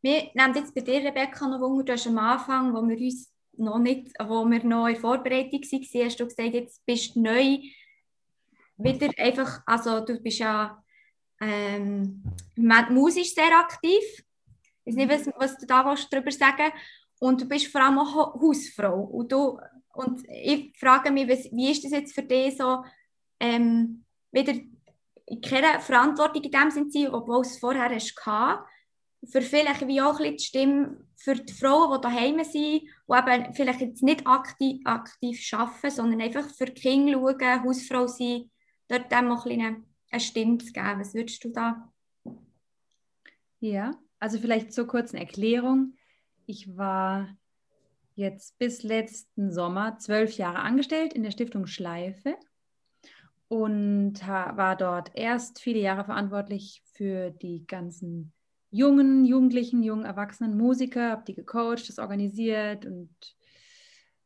[0.00, 3.32] Wir nehmen jetzt bei dir, Rebecca, noch Wunder, du hast am Anfang, wo wir uns
[3.56, 7.58] noch nicht, wo wir noch in Vorbereitung waren, hast du gesagt, jetzt bist du neu
[8.76, 10.82] wieder einfach, also du bist ja
[11.40, 12.22] ähm,
[12.56, 14.02] musisch sehr aktiv.
[14.84, 16.72] Ich weiß nicht, was, was du da darüber sagen
[17.18, 19.02] Und du bist vor allem auch Hausfrau.
[19.02, 19.58] Und, du,
[19.94, 22.84] und ich frage mich, was, wie ist das jetzt für dich so,
[23.40, 24.54] ähm, wieder
[25.44, 28.14] keine Verantwortung in dem Sinn sein, obwohl es vorher hast
[29.24, 33.54] für vielleicht wie auch ein die Stimme für die Frauen, die daheim sind, die eben
[33.54, 38.50] vielleicht jetzt nicht aktiv, aktiv arbeiten, sondern einfach für die Kinder schauen, Hausfrau sein,
[38.86, 41.00] dort dem auch ein eine, eine Stimme zu geben.
[41.00, 41.92] Was würdest du da?
[43.60, 45.94] Ja, also vielleicht zur kurzen Erklärung.
[46.46, 47.36] Ich war
[48.14, 52.36] jetzt bis letzten Sommer zwölf Jahre angestellt in der Stiftung Schleife
[53.48, 58.32] und war dort erst viele Jahre verantwortlich für die ganzen
[58.70, 63.10] jungen, jugendlichen, jungen Erwachsenen Musiker, habe die gecoacht, das organisiert und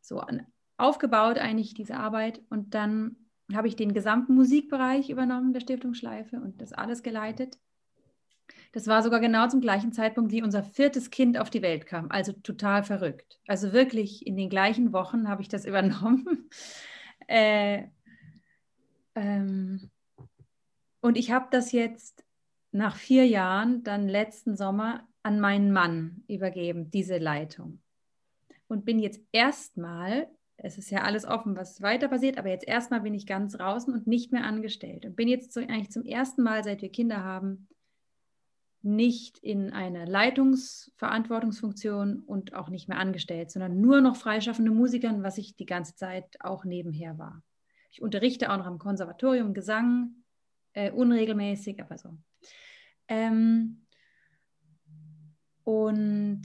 [0.00, 2.42] so an, aufgebaut eigentlich diese Arbeit.
[2.50, 3.16] Und dann
[3.54, 7.58] habe ich den gesamten Musikbereich übernommen der Stiftung Schleife und das alles geleitet.
[8.72, 12.10] Das war sogar genau zum gleichen Zeitpunkt, wie unser viertes Kind auf die Welt kam.
[12.10, 13.38] Also total verrückt.
[13.46, 16.48] Also wirklich in den gleichen Wochen habe ich das übernommen.
[17.28, 17.84] äh,
[19.14, 19.90] ähm,
[21.00, 22.24] und ich habe das jetzt
[22.70, 27.80] nach vier Jahren, dann letzten Sommer, an meinen Mann übergeben, diese Leitung.
[28.66, 33.02] Und bin jetzt erstmal, es ist ja alles offen, was weiter passiert, aber jetzt erstmal
[33.02, 35.04] bin ich ganz draußen und nicht mehr angestellt.
[35.04, 37.68] Und bin jetzt so, eigentlich zum ersten Mal, seit wir Kinder haben,
[38.82, 45.38] nicht in einer Leitungsverantwortungsfunktion und auch nicht mehr angestellt, sondern nur noch freischaffende Musikern, was
[45.38, 47.44] ich die ganze Zeit auch nebenher war.
[47.92, 50.24] Ich unterrichte auch noch am Konservatorium Gesang,
[50.72, 52.16] äh, unregelmäßig, aber so.
[53.06, 53.84] Ähm,
[55.62, 56.42] und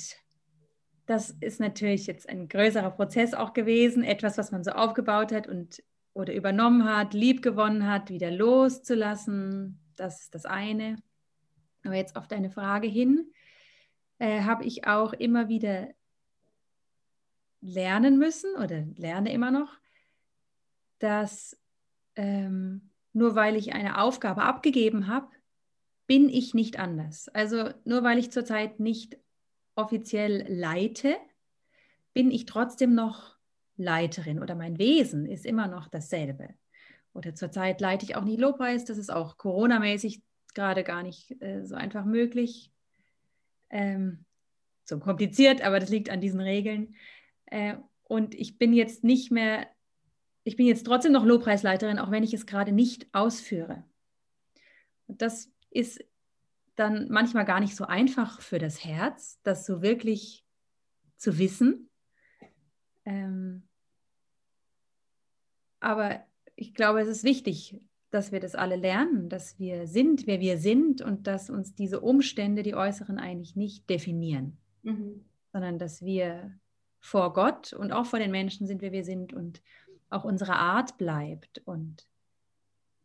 [1.06, 5.48] das ist natürlich jetzt ein größerer Prozess auch gewesen, etwas, was man so aufgebaut hat
[5.48, 5.82] und
[6.14, 9.80] oder übernommen hat, lieb gewonnen hat, wieder loszulassen.
[9.96, 10.98] Das ist das eine.
[11.86, 13.32] Aber jetzt auf deine Frage hin,
[14.20, 15.88] äh, habe ich auch immer wieder
[17.62, 19.78] lernen müssen oder lerne immer noch,
[21.00, 21.60] dass
[22.16, 25.28] ähm, nur weil ich eine Aufgabe abgegeben habe,
[26.08, 27.28] bin ich nicht anders.
[27.30, 29.18] Also nur weil ich zurzeit nicht
[29.76, 31.16] offiziell leite,
[32.14, 33.38] bin ich trotzdem noch
[33.76, 36.50] Leiterin oder mein Wesen ist immer noch dasselbe.
[37.14, 40.22] Oder zurzeit leite ich auch nicht Lobpreis, das ist auch Corona-mäßig
[40.54, 42.72] gerade gar nicht äh, so einfach möglich.
[43.70, 44.26] Ähm,
[44.84, 46.96] so kompliziert, aber das liegt an diesen Regeln.
[47.46, 49.68] Äh, und ich bin jetzt nicht mehr,
[50.48, 53.84] ich bin jetzt trotzdem noch Lobpreisleiterin, auch wenn ich es gerade nicht ausführe.
[55.08, 56.02] Und das ist
[56.78, 60.46] dann manchmal gar nicht so einfach für das Herz, das so wirklich
[61.18, 61.90] zu wissen.
[63.04, 63.64] Ähm,
[65.82, 66.24] aber
[66.56, 70.60] ich glaube, es ist wichtig, dass wir das alle lernen, dass wir sind, wer wir
[70.60, 75.26] sind und dass uns diese Umstände, die äußeren, eigentlich nicht definieren, mhm.
[75.52, 76.58] sondern dass wir
[77.02, 79.62] vor Gott und auch vor den Menschen sind, wer wir sind und
[80.10, 81.62] auch unsere Art bleibt.
[81.66, 82.08] Und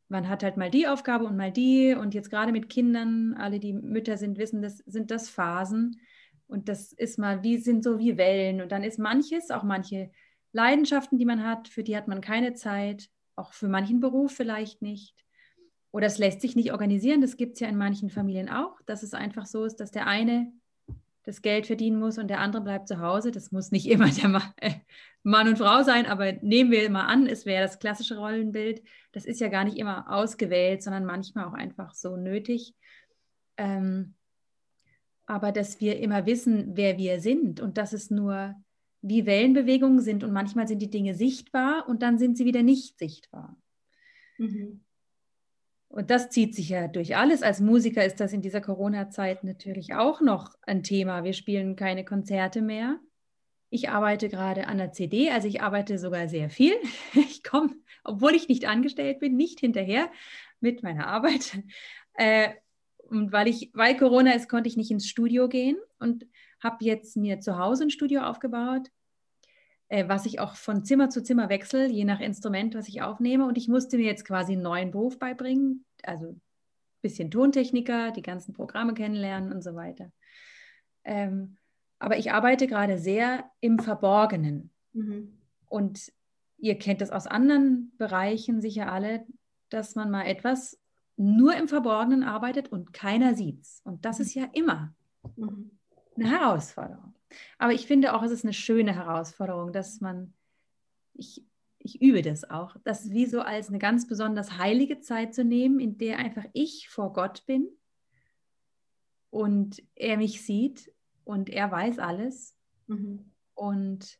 [0.08, 1.94] man hat halt mal die Aufgabe und mal die.
[1.94, 6.00] Und jetzt gerade mit Kindern, alle die Mütter sind, wissen, das sind das Phasen.
[6.46, 8.60] Und das ist mal, wie sind so wie Wellen.
[8.60, 10.10] Und dann ist manches, auch manche
[10.52, 14.82] Leidenschaften, die man hat, für die hat man keine Zeit, auch für manchen Beruf vielleicht
[14.82, 15.24] nicht.
[15.90, 19.02] Oder es lässt sich nicht organisieren, das gibt es ja in manchen Familien auch, dass
[19.02, 20.52] es einfach so ist, dass der eine
[21.24, 23.30] das Geld verdienen muss und der andere bleibt zu Hause.
[23.30, 24.74] Das muss nicht immer der Mann, äh,
[25.22, 28.82] Mann und Frau sein, aber nehmen wir mal an, es wäre das klassische Rollenbild.
[29.12, 32.74] Das ist ja gar nicht immer ausgewählt, sondern manchmal auch einfach so nötig.
[33.56, 34.14] Ähm,
[35.26, 38.54] aber dass wir immer wissen, wer wir sind und dass es nur
[39.00, 42.98] wie Wellenbewegungen sind und manchmal sind die Dinge sichtbar und dann sind sie wieder nicht
[42.98, 43.56] sichtbar.
[44.38, 44.84] Mhm.
[45.92, 47.42] Und das zieht sich ja durch alles.
[47.42, 51.22] Als Musiker ist das in dieser Corona-Zeit natürlich auch noch ein Thema.
[51.22, 52.98] Wir spielen keine Konzerte mehr.
[53.68, 56.72] Ich arbeite gerade an der CD, also ich arbeite sogar sehr viel.
[57.14, 57.74] Ich komme,
[58.04, 60.10] obwohl ich nicht angestellt bin, nicht hinterher
[60.60, 61.62] mit meiner Arbeit.
[62.14, 62.50] Äh,
[63.08, 66.26] und weil ich, weil Corona ist, konnte ich nicht ins Studio gehen und
[66.62, 68.90] habe jetzt mir zu Hause ein Studio aufgebaut,
[69.92, 73.46] äh, was ich auch von Zimmer zu Zimmer wechsle, je nach Instrument, was ich aufnehme.
[73.46, 76.40] Und ich musste mir jetzt quasi einen neuen Beruf beibringen, also ein
[77.02, 80.10] bisschen Tontechniker, die ganzen Programme kennenlernen und so weiter.
[81.04, 81.58] Ähm,
[81.98, 84.70] aber ich arbeite gerade sehr im Verborgenen.
[84.94, 85.38] Mhm.
[85.68, 86.10] Und
[86.56, 89.26] ihr kennt das aus anderen Bereichen sicher alle,
[89.68, 90.80] dass man mal etwas
[91.18, 93.82] nur im Verborgenen arbeitet und keiner sieht es.
[93.84, 94.94] Und das ist ja immer
[95.36, 95.70] mhm.
[96.16, 97.14] eine Herausforderung.
[97.58, 100.34] Aber ich finde auch, es ist eine schöne Herausforderung, dass man,
[101.14, 101.44] ich,
[101.78, 105.80] ich übe das auch, das wie so als eine ganz besonders heilige Zeit zu nehmen,
[105.80, 107.68] in der einfach ich vor Gott bin
[109.30, 110.92] und er mich sieht
[111.24, 112.56] und er weiß alles.
[112.86, 113.30] Mhm.
[113.54, 114.18] Und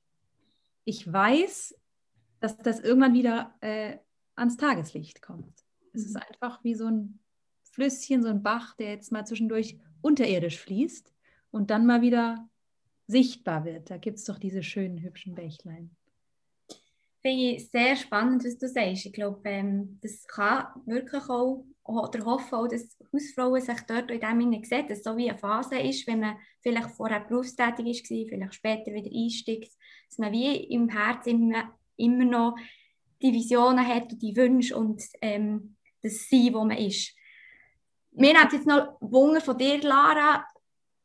[0.85, 1.79] ich weiß,
[2.40, 3.98] dass das irgendwann wieder äh,
[4.35, 5.64] ans Tageslicht kommt.
[5.92, 6.22] Es ist Mhm.
[6.29, 7.20] einfach wie so ein
[7.70, 11.14] Flüsschen, so ein Bach, der jetzt mal zwischendurch unterirdisch fließt
[11.51, 12.48] und dann mal wieder
[13.12, 13.90] sichtbar wird.
[13.90, 15.90] Da gibt es doch diese schönen, hübschen Bächlein.
[17.20, 19.07] Finde ich sehr spannend, was du sagst.
[19.07, 24.20] Ich glaube, ähm, das kann wirklich auch, oder hoffe auch, dass Hausfrauen sich dort in
[24.20, 27.87] dem Sinne sehen, dass es so wie eine Phase ist, wenn man vielleicht vorher berufstätig
[27.87, 29.72] war, vielleicht später wieder einsteigt,
[30.09, 32.57] dass man wie im Herzen immer, immer noch
[33.22, 37.14] die Visionen hat und die Wünsche und ähm, das Sein, wo man ist.
[38.11, 40.44] Mir hat jetzt noch Wunder von dir, Lara.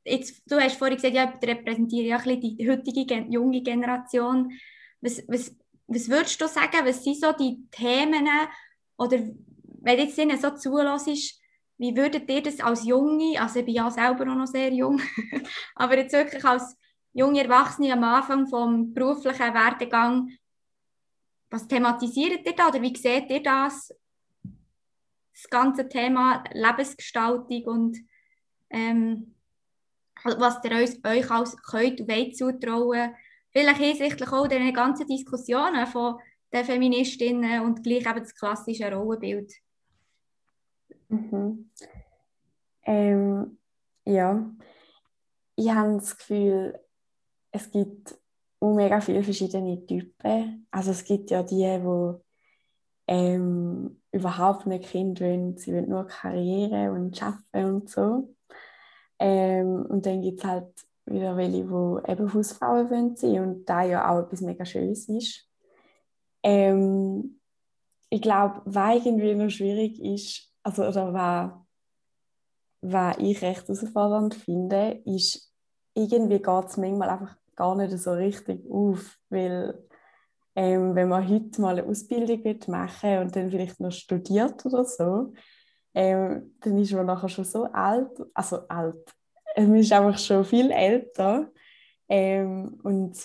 [0.08, 4.52] Jetzt, du hast vorhin gesagt, ja, ich repräsentiere ja ein bisschen die heutige junge Generation.
[5.02, 5.54] Was, was,
[5.88, 8.28] was würdest du sagen, was sind so die Themen
[8.98, 9.20] oder
[9.82, 11.41] wenn jetzt ihnen so zulässt,
[11.78, 15.00] wie würdet ihr das als Junge, also ich bin ja selber auch noch sehr jung,
[15.76, 16.76] aber jetzt wirklich als
[17.13, 20.32] junge Erwachsene am Anfang vom beruflichen Werdegang,
[21.50, 23.93] was thematisiert ihr da oder wie seht ihr das?
[25.34, 27.98] Das ganze Thema Lebensgestaltung und
[28.70, 29.36] ähm,
[30.23, 33.15] was ihr euch, als könnt und wollt zutrauen,
[33.51, 36.19] vielleicht hinsichtlich auch der ganzen Diskussionen von
[36.53, 39.53] den Feministinnen und gleich eben das klassische Rollenbild.
[41.10, 41.69] Mhm.
[42.84, 43.58] Ähm,
[44.06, 44.49] ja,
[45.56, 46.80] ich habe das Gefühl,
[47.51, 48.17] es gibt
[48.62, 50.67] mega viele verschiedene Typen.
[50.71, 52.21] Also es gibt ja die, die
[53.08, 58.34] ähm, überhaupt nicht Kind wollen, sie wollen nur Karriere und arbeiten und so.
[59.19, 60.67] Ähm, und dann gibt es halt
[61.06, 65.47] wieder welche, die eben Hausfrauen wollen und da ja auch etwas mega Schönes ist.
[66.43, 67.39] Ähm,
[68.10, 71.51] ich glaube, was irgendwie noch schwierig ist, also oder was,
[72.82, 75.51] was ich recht herausfordernd finde, ist,
[75.93, 79.88] irgendwie geht es manchmal einfach gar nicht so richtig auf, weil
[80.56, 85.34] ähm, wenn man heute mal eine Ausbildung machen und dann vielleicht noch studiert oder so,
[85.97, 89.15] ähm, dann ist man nachher schon so alt, also alt,
[89.57, 91.51] man ist einfach schon viel älter.
[92.07, 93.17] Ähm, und,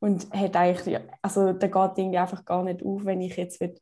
[0.00, 3.74] und hat eigentlich, also da geht irgendwie einfach gar nicht auf, wenn ich jetzt will,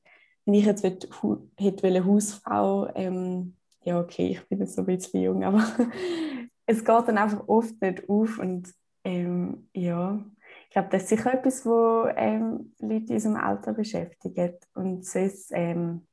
[0.45, 4.83] wenn ich jetzt will, hu, hätte eine Hausfrau, ähm, ja okay, ich bin jetzt so
[4.83, 5.65] ein bisschen jung, aber
[6.67, 10.25] es geht dann einfach oft nicht auf und ähm, ja,
[10.69, 15.51] ich glaube, das ist sicher etwas, was ähm, Leute in unserem Alter beschäftigt und sonst,
[15.53, 16.07] ähm,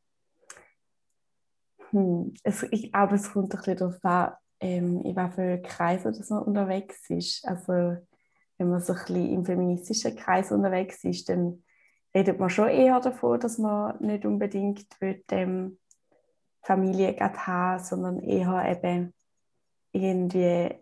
[1.93, 6.23] hm, es, ich glaube, es kommt ein bisschen darauf an, ähm, in welchen Kreis oder
[6.23, 7.47] so unterwegs ist.
[7.47, 7.97] Also
[8.57, 11.63] wenn man so ein bisschen im feministischen Kreis unterwegs ist, dann
[12.15, 15.79] redet man schon eher davon, dass man nicht unbedingt will, ähm,
[16.61, 19.13] Familie haben, sondern eher eben
[19.91, 20.75] irgendwie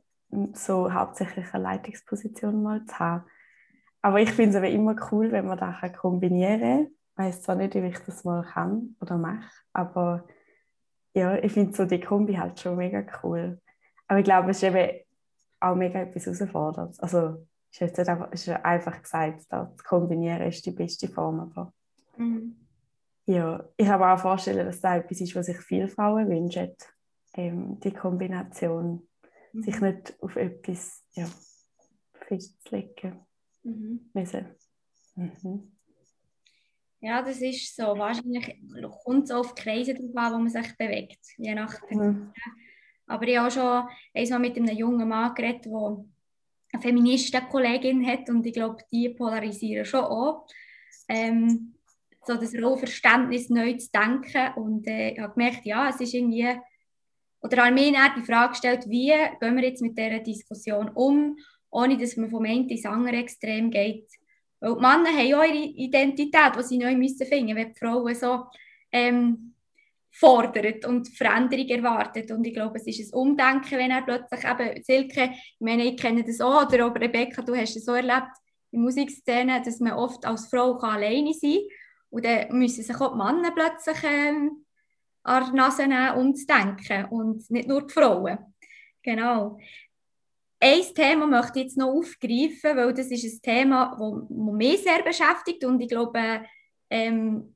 [0.54, 3.26] so hauptsächlich eine Leitungsposition mal zu haben.
[4.02, 6.88] Aber ich finde es immer cool, wenn man das kombinieren kann.
[6.88, 10.28] Ich weiß zwar nicht, wie ich das mal kann oder mache, aber
[11.14, 13.60] ja, ich finde so die Kombi halt schon mega cool.
[14.08, 15.00] Aber ich glaube, es ist eben
[15.60, 17.02] auch mega etwas herausfordernd.
[17.02, 21.40] Also ist jetzt nicht einfach, ist einfach gesagt, das kombinieren ist die beste Form.
[21.40, 21.74] Aber
[22.18, 22.56] Mhm.
[23.26, 26.76] ja, ich kann mir auch vorstellen, dass das etwas ist, was sich viele Frauen wünschen.
[27.34, 29.08] Ähm, die Kombination,
[29.54, 29.62] Mhm.
[29.64, 31.26] sich nicht auf etwas ja,
[32.14, 33.20] festzulegen
[33.64, 34.10] Mhm.
[34.14, 34.46] müssen.
[35.16, 35.72] Mhm.
[37.02, 37.84] Ja, das ist so.
[37.98, 38.56] Wahrscheinlich
[39.04, 42.32] kommt es auf die Kreise drauf an, wo man sich bewegt, je nach Mhm.
[43.08, 46.06] Aber ich habe auch schon einmal mit einem jungen Mann geredet, der
[46.72, 50.48] eine Feministenkollegin hat und ich glaube, die polarisieren schon auch.
[51.10, 51.74] Ähm,
[52.26, 56.48] so das Rollverständnis neu zu denken und äh, ich habe gemerkt, ja, es ist irgendwie,
[57.42, 61.36] oder an mir die Frage gestellt, wie gehen wir jetzt mit dieser Diskussion um,
[61.72, 64.08] ohne dass man vom einen ins andere Extrem geht.
[64.62, 68.16] Weil die Männer haben ja ihre Identität, die sie neu müssen finden, wenn die Frauen
[68.16, 68.46] so
[68.92, 69.56] ähm,
[70.12, 72.32] fordert und Veränderung erwartet.
[72.32, 75.98] Und ich glaube, es ist ein Umdenken, wenn er plötzlich eben, Silke, ich meine, ich
[75.98, 78.38] kenne das auch, oder auch Rebecca, du hast es so erlebt
[78.72, 81.66] in Musikszenen, dass man oft als Frau kann alleine sein kann.
[82.12, 84.66] Und dann müssen sich auch die Männer plötzlich ähm,
[85.24, 87.06] an die Nase nehmen, umzudenken.
[87.06, 88.38] Und nicht nur die Frauen.
[89.04, 89.58] Genau.
[90.64, 95.02] Ein Thema möchte ich jetzt noch aufgreifen, weil das ist ein Thema, das mich sehr
[95.02, 96.46] beschäftigt und ich glaube,
[96.92, 97.56] ähm,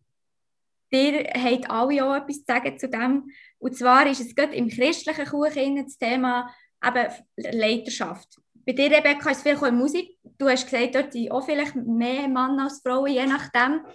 [0.90, 3.30] ihr habt alle auch etwas zu sagen zu dem.
[3.60, 6.50] Und zwar ist es gerade im christlichen Kuchen das Thema
[6.84, 8.42] eben Leiterschaft.
[8.66, 10.18] Bei dir, Rebecca, ist es auch in Musik.
[10.40, 13.86] Du hast gesagt, dort sind auch vielleicht mehr Männer als Frauen, je nachdem.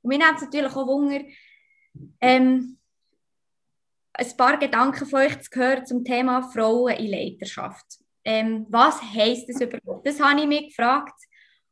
[0.00, 1.20] Und mir nimmt es natürlich auch Wunder,
[2.22, 2.78] ähm,
[4.14, 7.98] ein paar Gedanken von euch zu hören zum Thema Frauen in Leiterschaft.
[8.26, 10.04] Ähm, was heisst das überhaupt?
[10.04, 11.14] Das habe ich mich gefragt.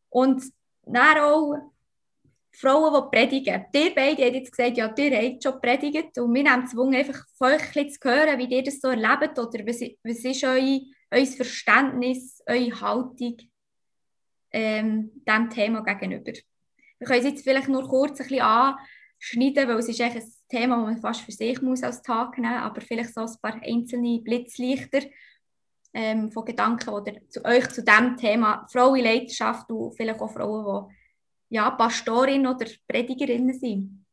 [0.08, 0.40] Und
[0.86, 1.56] dann auch
[2.52, 3.64] Frauen, die predigen.
[3.74, 7.26] Ihr beide habt jetzt gesagt, ja, ihr habt schon predigt und wir haben gezwungen, einfach
[7.36, 10.78] von euch zu hören, wie ihr das so erlebt oder was, was ist euer,
[11.10, 13.36] euer Verständnis, eure Haltung
[14.52, 16.32] ähm, diesem Thema gegenüber.
[16.98, 20.32] Wir können es jetzt vielleicht nur kurz ein bisschen anschneiden, weil es ist eigentlich ein
[20.48, 23.34] Thema, das man fast für sich muss als Tag nehmen muss, aber vielleicht so ein
[23.42, 25.00] paar einzelne Blitzlichter
[25.94, 30.32] ähm, von Gedanken oder zu euch zu diesem Thema Frauen in Leidenschaft und vielleicht auch
[30.32, 30.88] Frauen,
[31.48, 34.04] die ja, Pastorin oder Predigerinnen sind.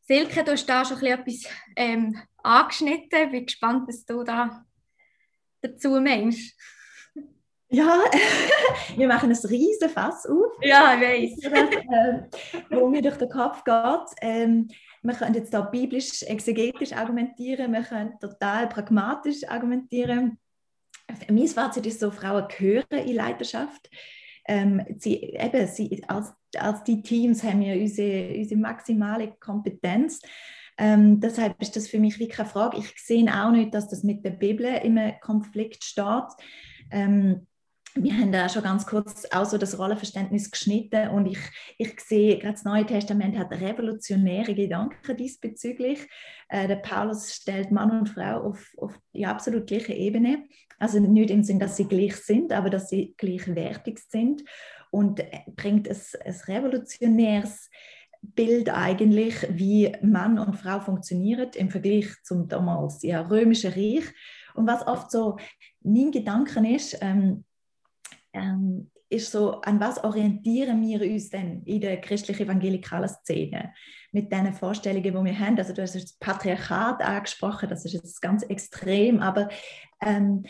[0.00, 1.44] Silke, du hast da schon etwas
[1.74, 3.24] ähm, angeschnitten.
[3.24, 4.64] Ich bin gespannt, was du da
[5.60, 6.56] dazu meinst.
[7.68, 8.04] Ja,
[8.96, 10.52] wir machen ein riesen Fass auf.
[10.62, 11.52] Ja, ich weiß.
[11.52, 14.16] äh, wo mir durch den Kopf geht.
[14.20, 14.68] Ähm,
[15.06, 20.38] wir können jetzt da biblisch, exegetisch argumentieren, wir können total pragmatisch argumentieren.
[21.30, 23.88] Mein Fazit ist so, Frauen gehören in Leidenschaft
[24.48, 30.20] ähm, sie, eben, sie, als, als die Teams haben wir unsere, unsere maximale Kompetenz.
[30.78, 32.78] Ähm, deshalb ist das für mich wie keine Frage.
[32.78, 36.28] Ich sehe auch nicht, dass das mit der Bibel im Konflikt steht.
[36.90, 37.46] Ähm,
[37.96, 41.38] wir haben da schon ganz kurz auch so das Rollenverständnis geschnitten und ich,
[41.78, 46.06] ich sehe, gerade das Neue Testament hat revolutionäre Gedanken diesbezüglich.
[46.48, 50.44] Äh, der Paulus stellt Mann und Frau auf, auf die absolut gleiche Ebene.
[50.78, 54.42] Also nicht im Sinn, dass sie gleich sind, aber dass sie gleichwertig sind
[54.90, 55.22] und
[55.56, 57.70] bringt es ein revolutionäres
[58.20, 64.04] Bild eigentlich, wie Mann und Frau funktionieren im Vergleich zum damals ja, römischen Reich.
[64.54, 65.36] Und was oft so
[65.82, 67.44] mein Gedanken ist, ähm,
[68.36, 73.72] ähm, ist so, an was orientieren wir uns denn in der christlich-evangelikalen Szene
[74.12, 75.58] mit diesen Vorstellungen, die wir haben?
[75.58, 79.48] Also du hast das Patriarchat angesprochen, das ist jetzt ganz extrem, aber
[80.02, 80.44] ähm,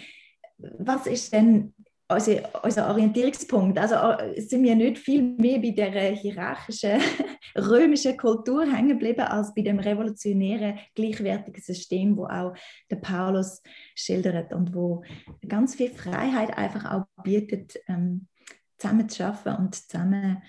[0.59, 1.75] was ist denn
[2.09, 3.79] unser, unser Orientierungspunkt?
[3.79, 7.01] Also äh, sind wir nicht viel mehr bei der hierarchischen
[7.57, 12.55] römischen Kultur hängen geblieben als bei dem revolutionären gleichwertigen System, wo auch
[12.91, 13.63] der Paulus
[13.95, 15.03] schildert und wo
[15.47, 18.29] ganz viel Freiheit einfach auch bietet, ähm,
[18.79, 20.43] zusammen zu arbeiten und zusammen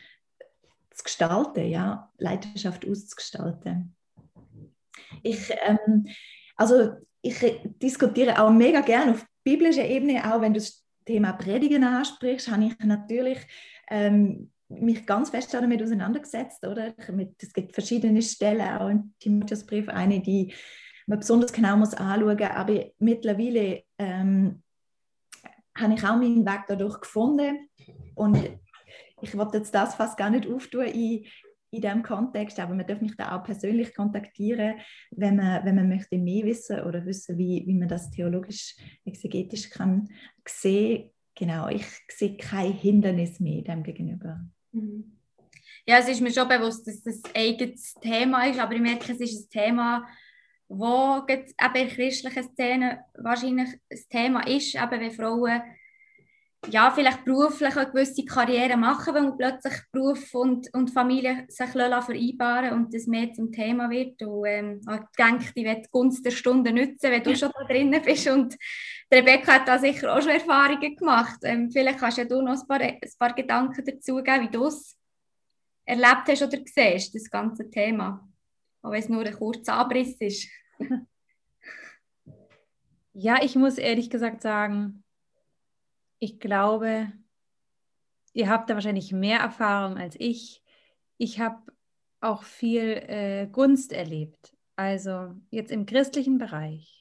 [0.91, 3.95] zu gestalten, ja, Leidenschaft auszugestalten.
[5.23, 6.07] Ich, ähm,
[6.55, 7.39] also ich
[7.81, 12.65] diskutiere auch mega gerne auf biblischer Ebene, auch wenn du das Thema Predigen ansprichst, habe
[12.65, 13.39] ich natürlich
[13.89, 16.65] ähm, mich ganz fest damit auseinandergesetzt.
[16.65, 16.93] Oder?
[17.41, 20.53] es gibt verschiedene Stellen, auch im Timotheusbrief, eine, die
[21.07, 22.49] man besonders genau muss anschauen muss.
[22.49, 24.61] Aber mittlerweile ähm,
[25.77, 27.69] habe ich auch meinen Weg dadurch gefunden.
[28.15, 28.37] Und
[29.21, 31.25] ich wollte jetzt das fast gar nicht auftun in,
[31.71, 34.75] in diesem Kontext, aber man darf mich da auch persönlich kontaktieren,
[35.11, 39.69] wenn man, wenn man möchte mehr wissen oder wissen, wie, wie man das theologisch, exegetisch
[39.69, 40.09] kann
[40.47, 41.11] sehen.
[41.35, 44.39] Genau, ich sehe kein Hindernis mehr dem gegenüber.
[44.71, 45.17] Mhm.
[45.85, 49.11] Ja, es ist mir schon bewusst, dass das ein eigenes Thema ist, aber ich merke,
[49.11, 50.07] es ist ein Thema,
[50.67, 51.45] wo eben
[51.75, 55.61] in christlichen Szenen wahrscheinlich ein Thema ist, eben wenn Frauen
[56.69, 62.73] ja, vielleicht beruflich eine gewisse Karriere machen, weil plötzlich Beruf und, und Familie sich vereinbaren
[62.73, 64.21] und das mehr zum Thema wird.
[64.21, 67.63] Und ähm, ich denke, ich werde die Gunst der Stunde nutzen, wenn du schon da
[67.63, 68.27] drinnen bist.
[68.27, 68.55] Und
[69.11, 71.39] Rebecca hat da sicher auch schon Erfahrungen gemacht.
[71.43, 74.65] Ähm, vielleicht kannst ja du noch ein paar, ein paar Gedanken dazu geben, wie du
[74.65, 74.97] es
[75.85, 78.27] erlebt hast oder siehst, das ganze Thema.
[78.81, 80.49] Auch wenn es nur ein kurzer Abriss ist.
[83.13, 85.03] ja, ich muss ehrlich gesagt sagen,
[86.19, 87.11] ich glaube,
[88.33, 90.63] ihr habt da wahrscheinlich mehr Erfahrung als ich.
[91.17, 91.61] Ich habe
[92.19, 94.55] auch viel äh, Gunst erlebt.
[94.75, 96.97] Also jetzt im christlichen Bereich.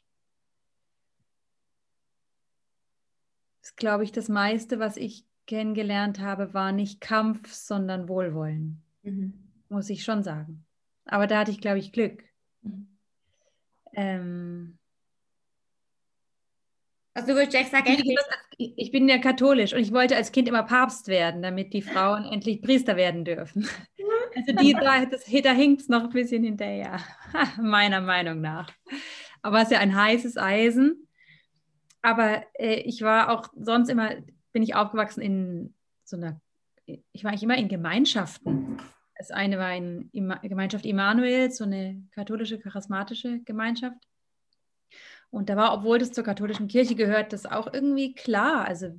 [3.66, 8.82] ist, glaube ich, das meiste, was ich kennengelernt habe, war nicht Kampf, sondern Wohlwollen.
[9.02, 9.34] Mhm.
[9.68, 10.64] Muss ich schon sagen.
[11.04, 12.22] Aber da hatte ich, glaube ich, Glück.
[12.62, 12.86] Mhm.
[13.92, 14.78] Ähm,
[17.16, 17.96] also du würdest echt sagen,
[18.58, 21.80] ich, ich bin ja katholisch und ich wollte als Kind immer Papst werden, damit die
[21.80, 23.68] Frauen endlich Priester werden dürfen.
[24.34, 27.00] Also die, da, das, da hinkt es noch ein bisschen hinterher,
[27.58, 28.70] meiner Meinung nach.
[29.40, 31.08] Aber es ist ja ein heißes Eisen.
[32.02, 34.10] Aber äh, ich war auch sonst immer,
[34.52, 36.38] bin ich aufgewachsen in so einer,
[36.84, 38.76] ich war eigentlich immer in Gemeinschaften.
[39.16, 40.10] Das eine war in
[40.42, 43.96] Gemeinschaft Immanuel, so eine katholische, charismatische Gemeinschaft.
[45.36, 48.66] Und da war, obwohl das zur katholischen Kirche gehört, das auch irgendwie klar.
[48.66, 48.98] Also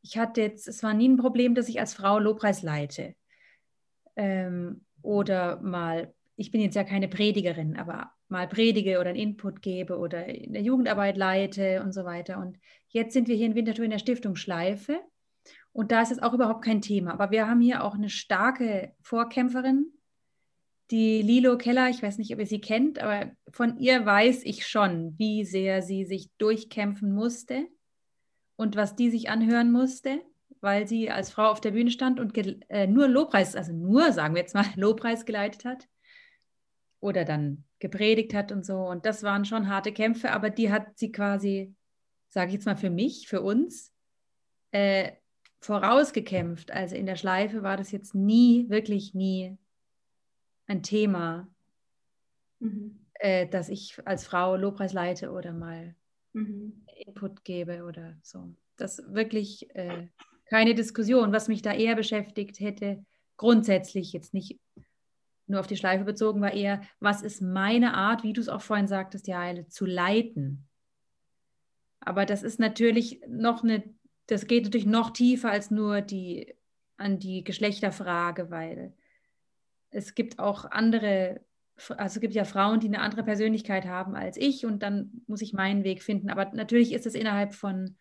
[0.00, 3.14] ich hatte jetzt, es war nie ein Problem, dass ich als Frau Lobpreis leite.
[4.16, 9.60] Ähm, oder mal, ich bin jetzt ja keine Predigerin, aber mal predige oder einen Input
[9.60, 12.38] gebe oder in der Jugendarbeit leite und so weiter.
[12.38, 15.00] Und jetzt sind wir hier in Winterthur in der Stiftung Schleife
[15.72, 17.12] und da ist es auch überhaupt kein Thema.
[17.12, 19.92] Aber wir haben hier auch eine starke Vorkämpferin,
[20.92, 21.88] die Lilo Keller.
[21.88, 25.82] Ich weiß nicht, ob ihr sie kennt, aber von ihr weiß ich schon, wie sehr
[25.82, 27.66] sie sich durchkämpfen musste
[28.56, 30.20] und was die sich anhören musste,
[30.60, 32.36] weil sie als Frau auf der Bühne stand und
[32.68, 35.88] äh, nur Lobpreis, also nur, sagen wir jetzt mal, Lobpreis geleitet hat
[37.00, 38.76] oder dann gepredigt hat und so.
[38.76, 41.74] Und das waren schon harte Kämpfe, aber die hat sie quasi,
[42.28, 43.92] sage ich jetzt mal für mich, für uns,
[44.70, 45.12] äh,
[45.60, 46.70] vorausgekämpft.
[46.70, 49.56] Also in der Schleife war das jetzt nie, wirklich nie
[50.72, 51.48] ein Thema,
[52.58, 52.98] mhm.
[53.14, 55.94] äh, dass ich als Frau Lobpreis leite oder mal
[56.32, 56.84] mhm.
[57.06, 58.54] Input gebe oder so.
[58.76, 60.08] Das wirklich äh,
[60.46, 63.04] keine Diskussion, was mich da eher beschäftigt hätte,
[63.36, 64.58] grundsätzlich jetzt nicht
[65.46, 68.62] nur auf die Schleife bezogen, war eher, was ist meine Art, wie du es auch
[68.62, 70.68] vorhin sagtest, ja, Heile, zu leiten.
[72.00, 73.82] Aber das ist natürlich noch eine,
[74.26, 76.54] das geht natürlich noch tiefer als nur die
[76.96, 78.94] an die Geschlechterfrage, weil
[79.92, 81.40] es gibt auch andere,
[81.90, 85.42] also es gibt ja Frauen, die eine andere Persönlichkeit haben als ich und dann muss
[85.42, 86.30] ich meinen Weg finden.
[86.30, 87.96] Aber natürlich ist es innerhalb von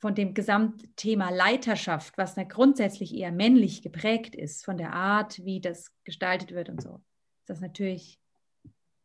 [0.00, 5.60] von dem Gesamtthema Leiterschaft, was da grundsätzlich eher männlich geprägt ist, von der Art, wie
[5.60, 7.02] das gestaltet wird und so,
[7.40, 8.18] ist das natürlich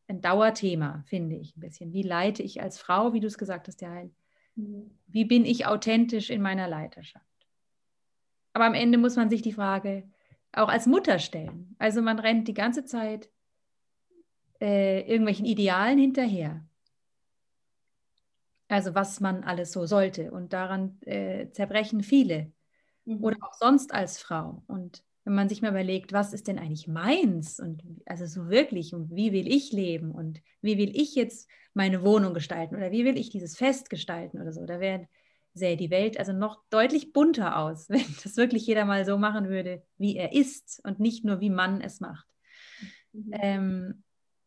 [0.07, 1.91] ein Dauerthema, finde ich ein bisschen.
[1.91, 4.05] Wie leite ich als Frau, wie du es gesagt hast, ja,
[4.55, 4.89] mhm.
[5.07, 7.25] wie bin ich authentisch in meiner Leiterschaft?
[8.53, 10.09] Aber am Ende muss man sich die Frage
[10.57, 11.75] auch als Mutter stellen.
[11.79, 13.29] Also man rennt die ganze Zeit
[14.61, 16.65] äh, irgendwelchen Idealen hinterher.
[18.67, 20.31] Also was man alles so sollte.
[20.31, 22.51] Und daran äh, zerbrechen viele.
[23.05, 23.23] Mhm.
[23.23, 24.63] Oder auch sonst als Frau.
[24.67, 27.59] Und wenn man sich mal überlegt, was ist denn eigentlich meins?
[27.59, 30.11] Und also so wirklich, und wie will ich leben?
[30.11, 32.75] Und wie will ich jetzt meine Wohnung gestalten?
[32.75, 34.65] Oder wie will ich dieses Fest gestalten oder so?
[34.65, 35.07] Da wäre
[35.55, 39.49] sähe die Welt also noch deutlich bunter aus, wenn das wirklich jeder mal so machen
[39.49, 42.27] würde, wie er ist und nicht nur wie man es macht.
[43.13, 43.33] Mhm.
[43.33, 44.03] Ähm,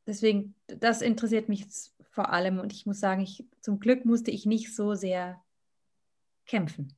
[0.06, 1.66] deswegen, das interessiert mich
[2.10, 2.60] vor allem.
[2.60, 5.42] Und ich muss sagen, ich, zum Glück musste ich nicht so sehr
[6.46, 6.96] kämpfen.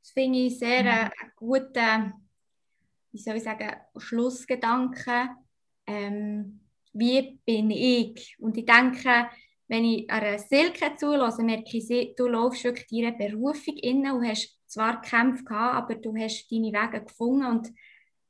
[0.00, 1.10] Das finde ich sehr mhm.
[1.36, 2.12] guter,
[3.12, 5.30] wie soll ich sagen, Schlussgedanke.
[5.86, 6.60] Ähm,
[6.92, 8.36] wie bin ich?
[8.38, 9.28] Und ich denke,
[9.68, 14.58] wenn ich einer Silke zulasse, merke ich, du läufst wirklich deiner Berufung inne und hast
[14.66, 17.72] zwar gekämpft, aber du hast deine Wege gefunden und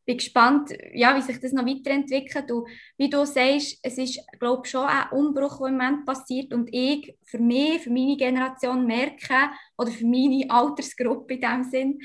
[0.05, 2.51] bin gespannt, ja, wie sich das noch weiterentwickelt.
[2.51, 2.67] Und
[2.97, 6.55] wie du sagst, es ist, glaube schon ein Umbruch, der im Moment passiert.
[6.55, 11.99] Und ich, für mich, für meine Generation merke, oder für meine Altersgruppe in dem Sinn,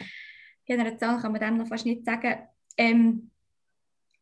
[0.65, 2.39] Generation kann man dem noch fast nicht sagen,
[2.77, 3.31] ähm,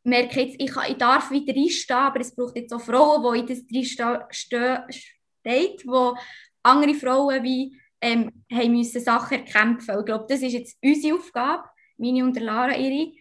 [0.04, 3.48] merke jetzt, ich, ich darf wieder einstehen, aber es braucht jetzt auch Frauen, die in
[3.48, 6.16] das reinstehen, steht, wo
[6.64, 10.00] andere Frauen wie ähm, haben müssen Sachen erkämpfen.
[10.00, 13.12] Ich glaube, das ist jetzt unsere Aufgabe, meine und Lara ihre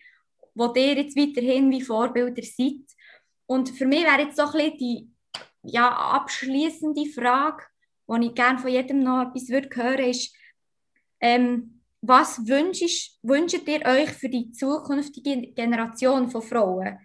[0.55, 2.85] wo ihr jetzt weiterhin wie Vorbilder seid.
[3.47, 5.11] Und für mich wäre jetzt so ein bisschen die
[5.63, 7.65] ja, abschließende Frage,
[8.09, 10.35] die ich gerne von jedem noch etwas würde hören ist,
[11.21, 16.99] ähm, was wünscht, wünscht ihr euch für die zukünftige Generation von Frauen?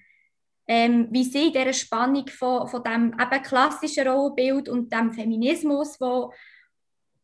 [0.68, 6.00] Ähm, wie sie in dieser Spannung von, von dem eben klassischen Rollenbild und dem Feminismus,
[6.00, 6.34] wo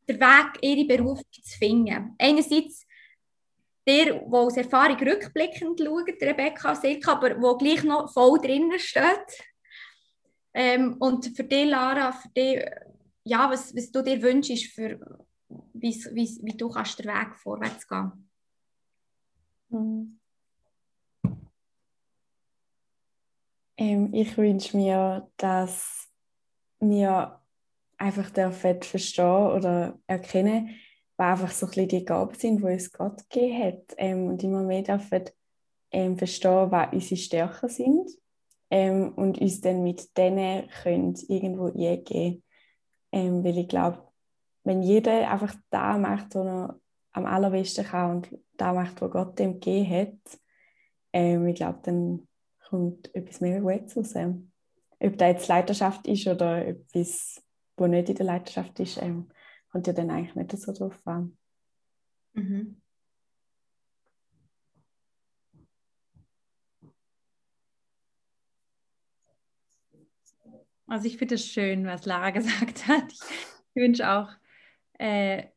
[0.08, 2.16] der Weg, ihre Berufung zu finden.
[2.20, 2.86] Einerseits
[3.88, 9.44] der, der aus Erfahrung rückblickend schaut, Rebecca Silke, aber wo gleich noch voll drinnen steht.
[10.54, 12.64] Ähm, und für dich, Lara, für dich,
[13.24, 15.00] ja, was, was du dir wünschst, für,
[15.74, 18.30] wie, wie, wie du kannst den Weg vorwärts gehen
[19.70, 20.20] mhm.
[23.78, 26.10] ähm, Ich wünsche mir, dass
[26.80, 27.40] wir
[27.98, 30.76] einfach dürfen verstehen oder erkennen,
[31.18, 33.96] was einfach so ein bisschen die Gaben sind, die uns Gott gegeben hat.
[33.98, 35.26] Ähm, und immer mehr dürfen
[35.92, 38.10] ähm, verstehen, was unsere Stärken sind
[38.72, 42.44] ähm, und uns dann mit denen können irgendwo eingehen
[43.12, 44.11] ähm, Weil ich glaube,
[44.64, 46.80] wenn jeder einfach da macht, was er
[47.14, 50.40] am allerbesten kann und da macht, was Gott ihm gegeben hat,
[51.14, 52.28] ähm, ich glaube, dann
[52.70, 54.16] kommt etwas mega Gutes raus.
[55.00, 57.44] Ob da jetzt Leiterschaft ist oder etwas,
[57.76, 59.30] was nicht in der Leiterschaft ist, ähm,
[59.72, 61.38] kommt ja dann eigentlich nicht so drauf an.
[62.34, 62.82] Mhm.
[70.88, 73.12] Also ich finde es schön, was Lara gesagt hat.
[73.74, 74.30] Ich wünsche auch
[75.02, 75.48] äh,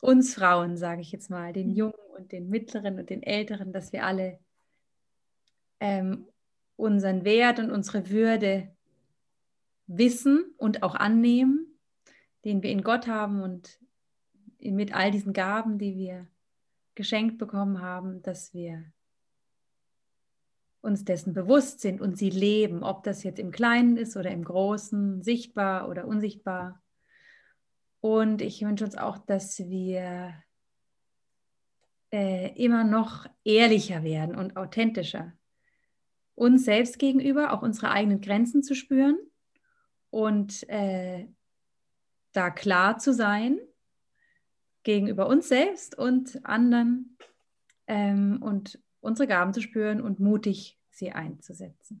[0.00, 1.74] uns Frauen, sage ich jetzt mal, den mhm.
[1.74, 4.38] Jungen und den Mittleren und den Älteren, dass wir alle
[5.80, 6.26] ähm,
[6.76, 8.70] unseren Wert und unsere Würde
[9.86, 11.78] wissen und auch annehmen,
[12.44, 13.78] den wir in Gott haben und
[14.60, 16.28] mit all diesen Gaben, die wir
[16.94, 18.84] geschenkt bekommen haben, dass wir
[20.82, 24.44] uns dessen bewusst sind und sie leben, ob das jetzt im Kleinen ist oder im
[24.44, 26.82] Großen, sichtbar oder unsichtbar.
[28.00, 30.34] Und ich wünsche uns auch, dass wir
[32.12, 35.32] äh, immer noch ehrlicher werden und authentischer.
[36.34, 39.18] Uns selbst gegenüber, auch unsere eigenen Grenzen zu spüren
[40.08, 41.26] und äh,
[42.32, 43.58] da klar zu sein
[44.82, 47.16] gegenüber uns selbst und anderen
[47.86, 52.00] ähm, und unsere Gaben zu spüren und mutig sie einzusetzen.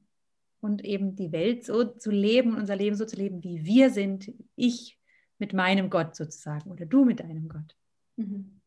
[0.60, 4.32] Und eben die Welt so zu leben, unser Leben so zu leben, wie wir sind,
[4.56, 4.99] ich
[5.40, 7.76] mit meinem Gott sozusagen oder du mit deinem Gott.
[8.16, 8.60] Mhm.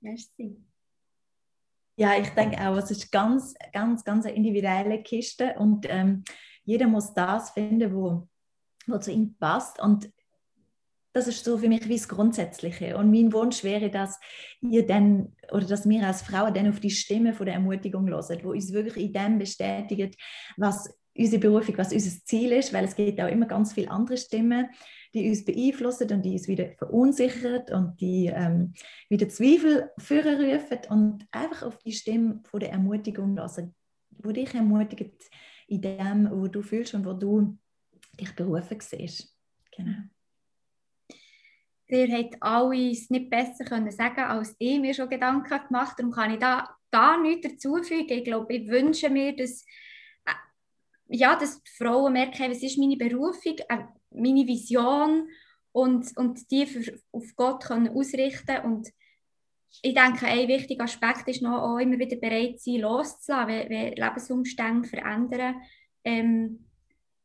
[0.00, 0.56] Merci.
[1.96, 6.24] Ja, ich denke auch, es ist ganz, ganz, ganz eine individuelle Kiste und ähm,
[6.64, 8.28] jeder muss das finden, wo,
[8.86, 9.80] wo zu ihm passt.
[9.80, 10.10] Und
[11.12, 12.96] das ist so für mich wie das Grundsätzliche.
[12.96, 14.18] Und mein Wunsch wäre, dass
[14.60, 18.40] ihr dann oder dass wir als Frauen dann auf die Stimme von der Ermutigung hören,
[18.42, 20.20] wo uns wirklich in dem bestätigt,
[20.56, 24.16] was unsere Berufung, was unser Ziel ist, weil es gibt auch immer ganz viele andere
[24.16, 24.68] Stimmen,
[25.12, 28.74] die uns beeinflussen und die uns wieder verunsichern und die ähm,
[29.08, 33.74] wieder Zweifel führen rufen und einfach auf die Stimme von der Ermutigung lassen,
[34.10, 35.30] wo dich ermutigt
[35.68, 37.56] in dem, wo du fühlst und wo du
[38.20, 39.36] dich berufen siehst.
[39.76, 40.02] Genau.
[41.86, 46.10] Ihr habt alle es nicht besser können sagen als ich mir schon Gedanken gemacht Darum
[46.10, 48.06] kann ich da gar nichts dazufügen.
[48.08, 49.64] Ich glaube, ich wünsche mir, dass,
[51.08, 55.28] ja, dass die Frauen merken, was ist meine Berufung, äh, meine Vision
[55.72, 58.88] und, und die für, auf Gott können ausrichten und
[59.82, 63.92] ich denke, ein wichtiger Aspekt ist noch auch immer wieder bereit sein, loszulassen, wenn, wenn
[63.94, 65.56] Lebensumstände verändern,
[66.04, 66.66] ähm,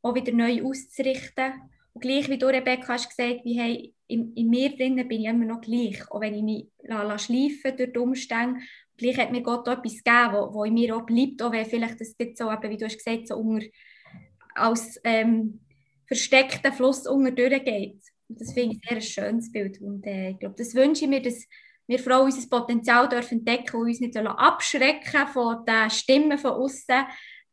[0.02, 1.54] auch wieder neu auszurichten.
[1.94, 5.28] Und gleich wie du, Rebecca, hast gesagt, wie hey, in, in mir drinnen bin ich
[5.28, 6.10] immer noch gleich.
[6.10, 6.68] Auch wenn ich mich
[7.22, 8.60] schleifen durch die Umstände,
[9.00, 12.16] gleich hat mir Gott etwas gegeben, wo, in mir auch bleibt, auch wenn vielleicht das
[12.20, 13.66] jetzt so, eben, wie du hast gesagt, so unter,
[14.56, 15.60] als ähm,
[16.06, 18.02] versteckter Fluss unter durchgeht.
[18.28, 19.82] das finde ich sehr ein schönes Bild.
[19.82, 21.46] Und äh, ich glaube, das wünsche ich mir, dass
[21.88, 27.06] wir Frauen unser Potenzial dürfen entdecken und uns nicht abschrecken von den Stimmen von außen,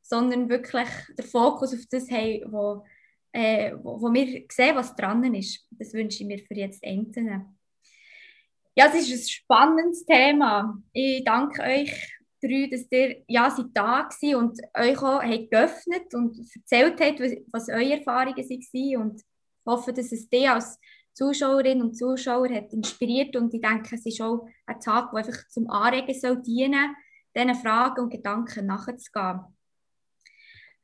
[0.03, 0.89] sondern wirklich
[1.19, 2.85] den Fokus auf das haben, wo
[3.37, 5.67] äh, wo, wo, wir sehen, was dran ist.
[5.71, 7.55] Das wünsche ich mir für jetzt Einzelne.
[8.79, 10.77] Ja, es ist ein spannendes Thema.
[10.93, 11.91] Ich danke euch
[12.43, 17.21] drei, dass ihr ja, seid da gewesen und euch auch habt geöffnet und erzählt habt,
[17.53, 19.03] was, eure Erfahrungen waren.
[19.03, 19.27] Und ich
[19.67, 20.79] hoffe, dass es dich als
[21.15, 25.49] Zuschauerinnen und Zuschauer hat inspiriert und ich denke, es ist auch ein Tag, der einfach
[25.49, 26.95] zum Anregen soll dienen,
[27.35, 29.41] diesen Fragen und Gedanken nachzugehen.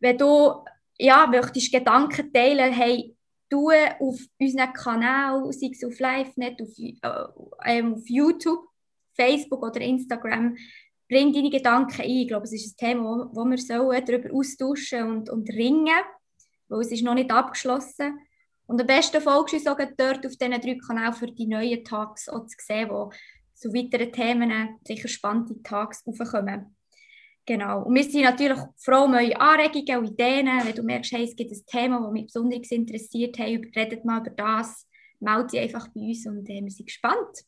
[0.00, 0.64] Wenn du
[0.96, 3.14] ja, möchtest Gedanken teilen, hey,
[3.52, 8.66] du auf unserem Kanal, sei es auf LiveNet, auf, äh, ähm, auf YouTube,
[9.14, 10.56] Facebook oder Instagram,
[11.08, 12.08] bring deine Gedanken ein.
[12.08, 16.02] Ich glaube, es ist ein Thema, wo, wir darüber austauschen und, und ringen,
[16.68, 18.18] weil es ist noch nicht abgeschlossen.
[18.66, 21.84] Und am besten folgst du uns auch dort auf diesen drei Kanälen für die neuen
[21.84, 23.10] Tags auch zu sehen, wo
[23.54, 26.74] zu weiteren Themen sicher spannende Tags aufkommen.
[27.44, 27.82] Genau.
[27.82, 30.46] Und wir sind natürlich froh um eure Anregungen und Ideen.
[30.46, 34.20] Wenn du merkst, hey, es gibt ein Thema, das mich besonders interessiert, hey, redet mal
[34.20, 34.86] über das,
[35.18, 37.44] melde dich einfach bei uns und äh, wir sind gespannt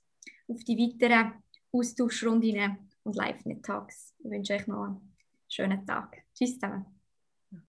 [0.48, 1.34] auf die weiteren
[1.72, 4.14] Austauschrunden und Live-Tags.
[4.18, 5.14] Ich wünsche euch noch einen
[5.48, 6.22] schönen Tag.
[6.34, 6.93] Tschüss zusammen.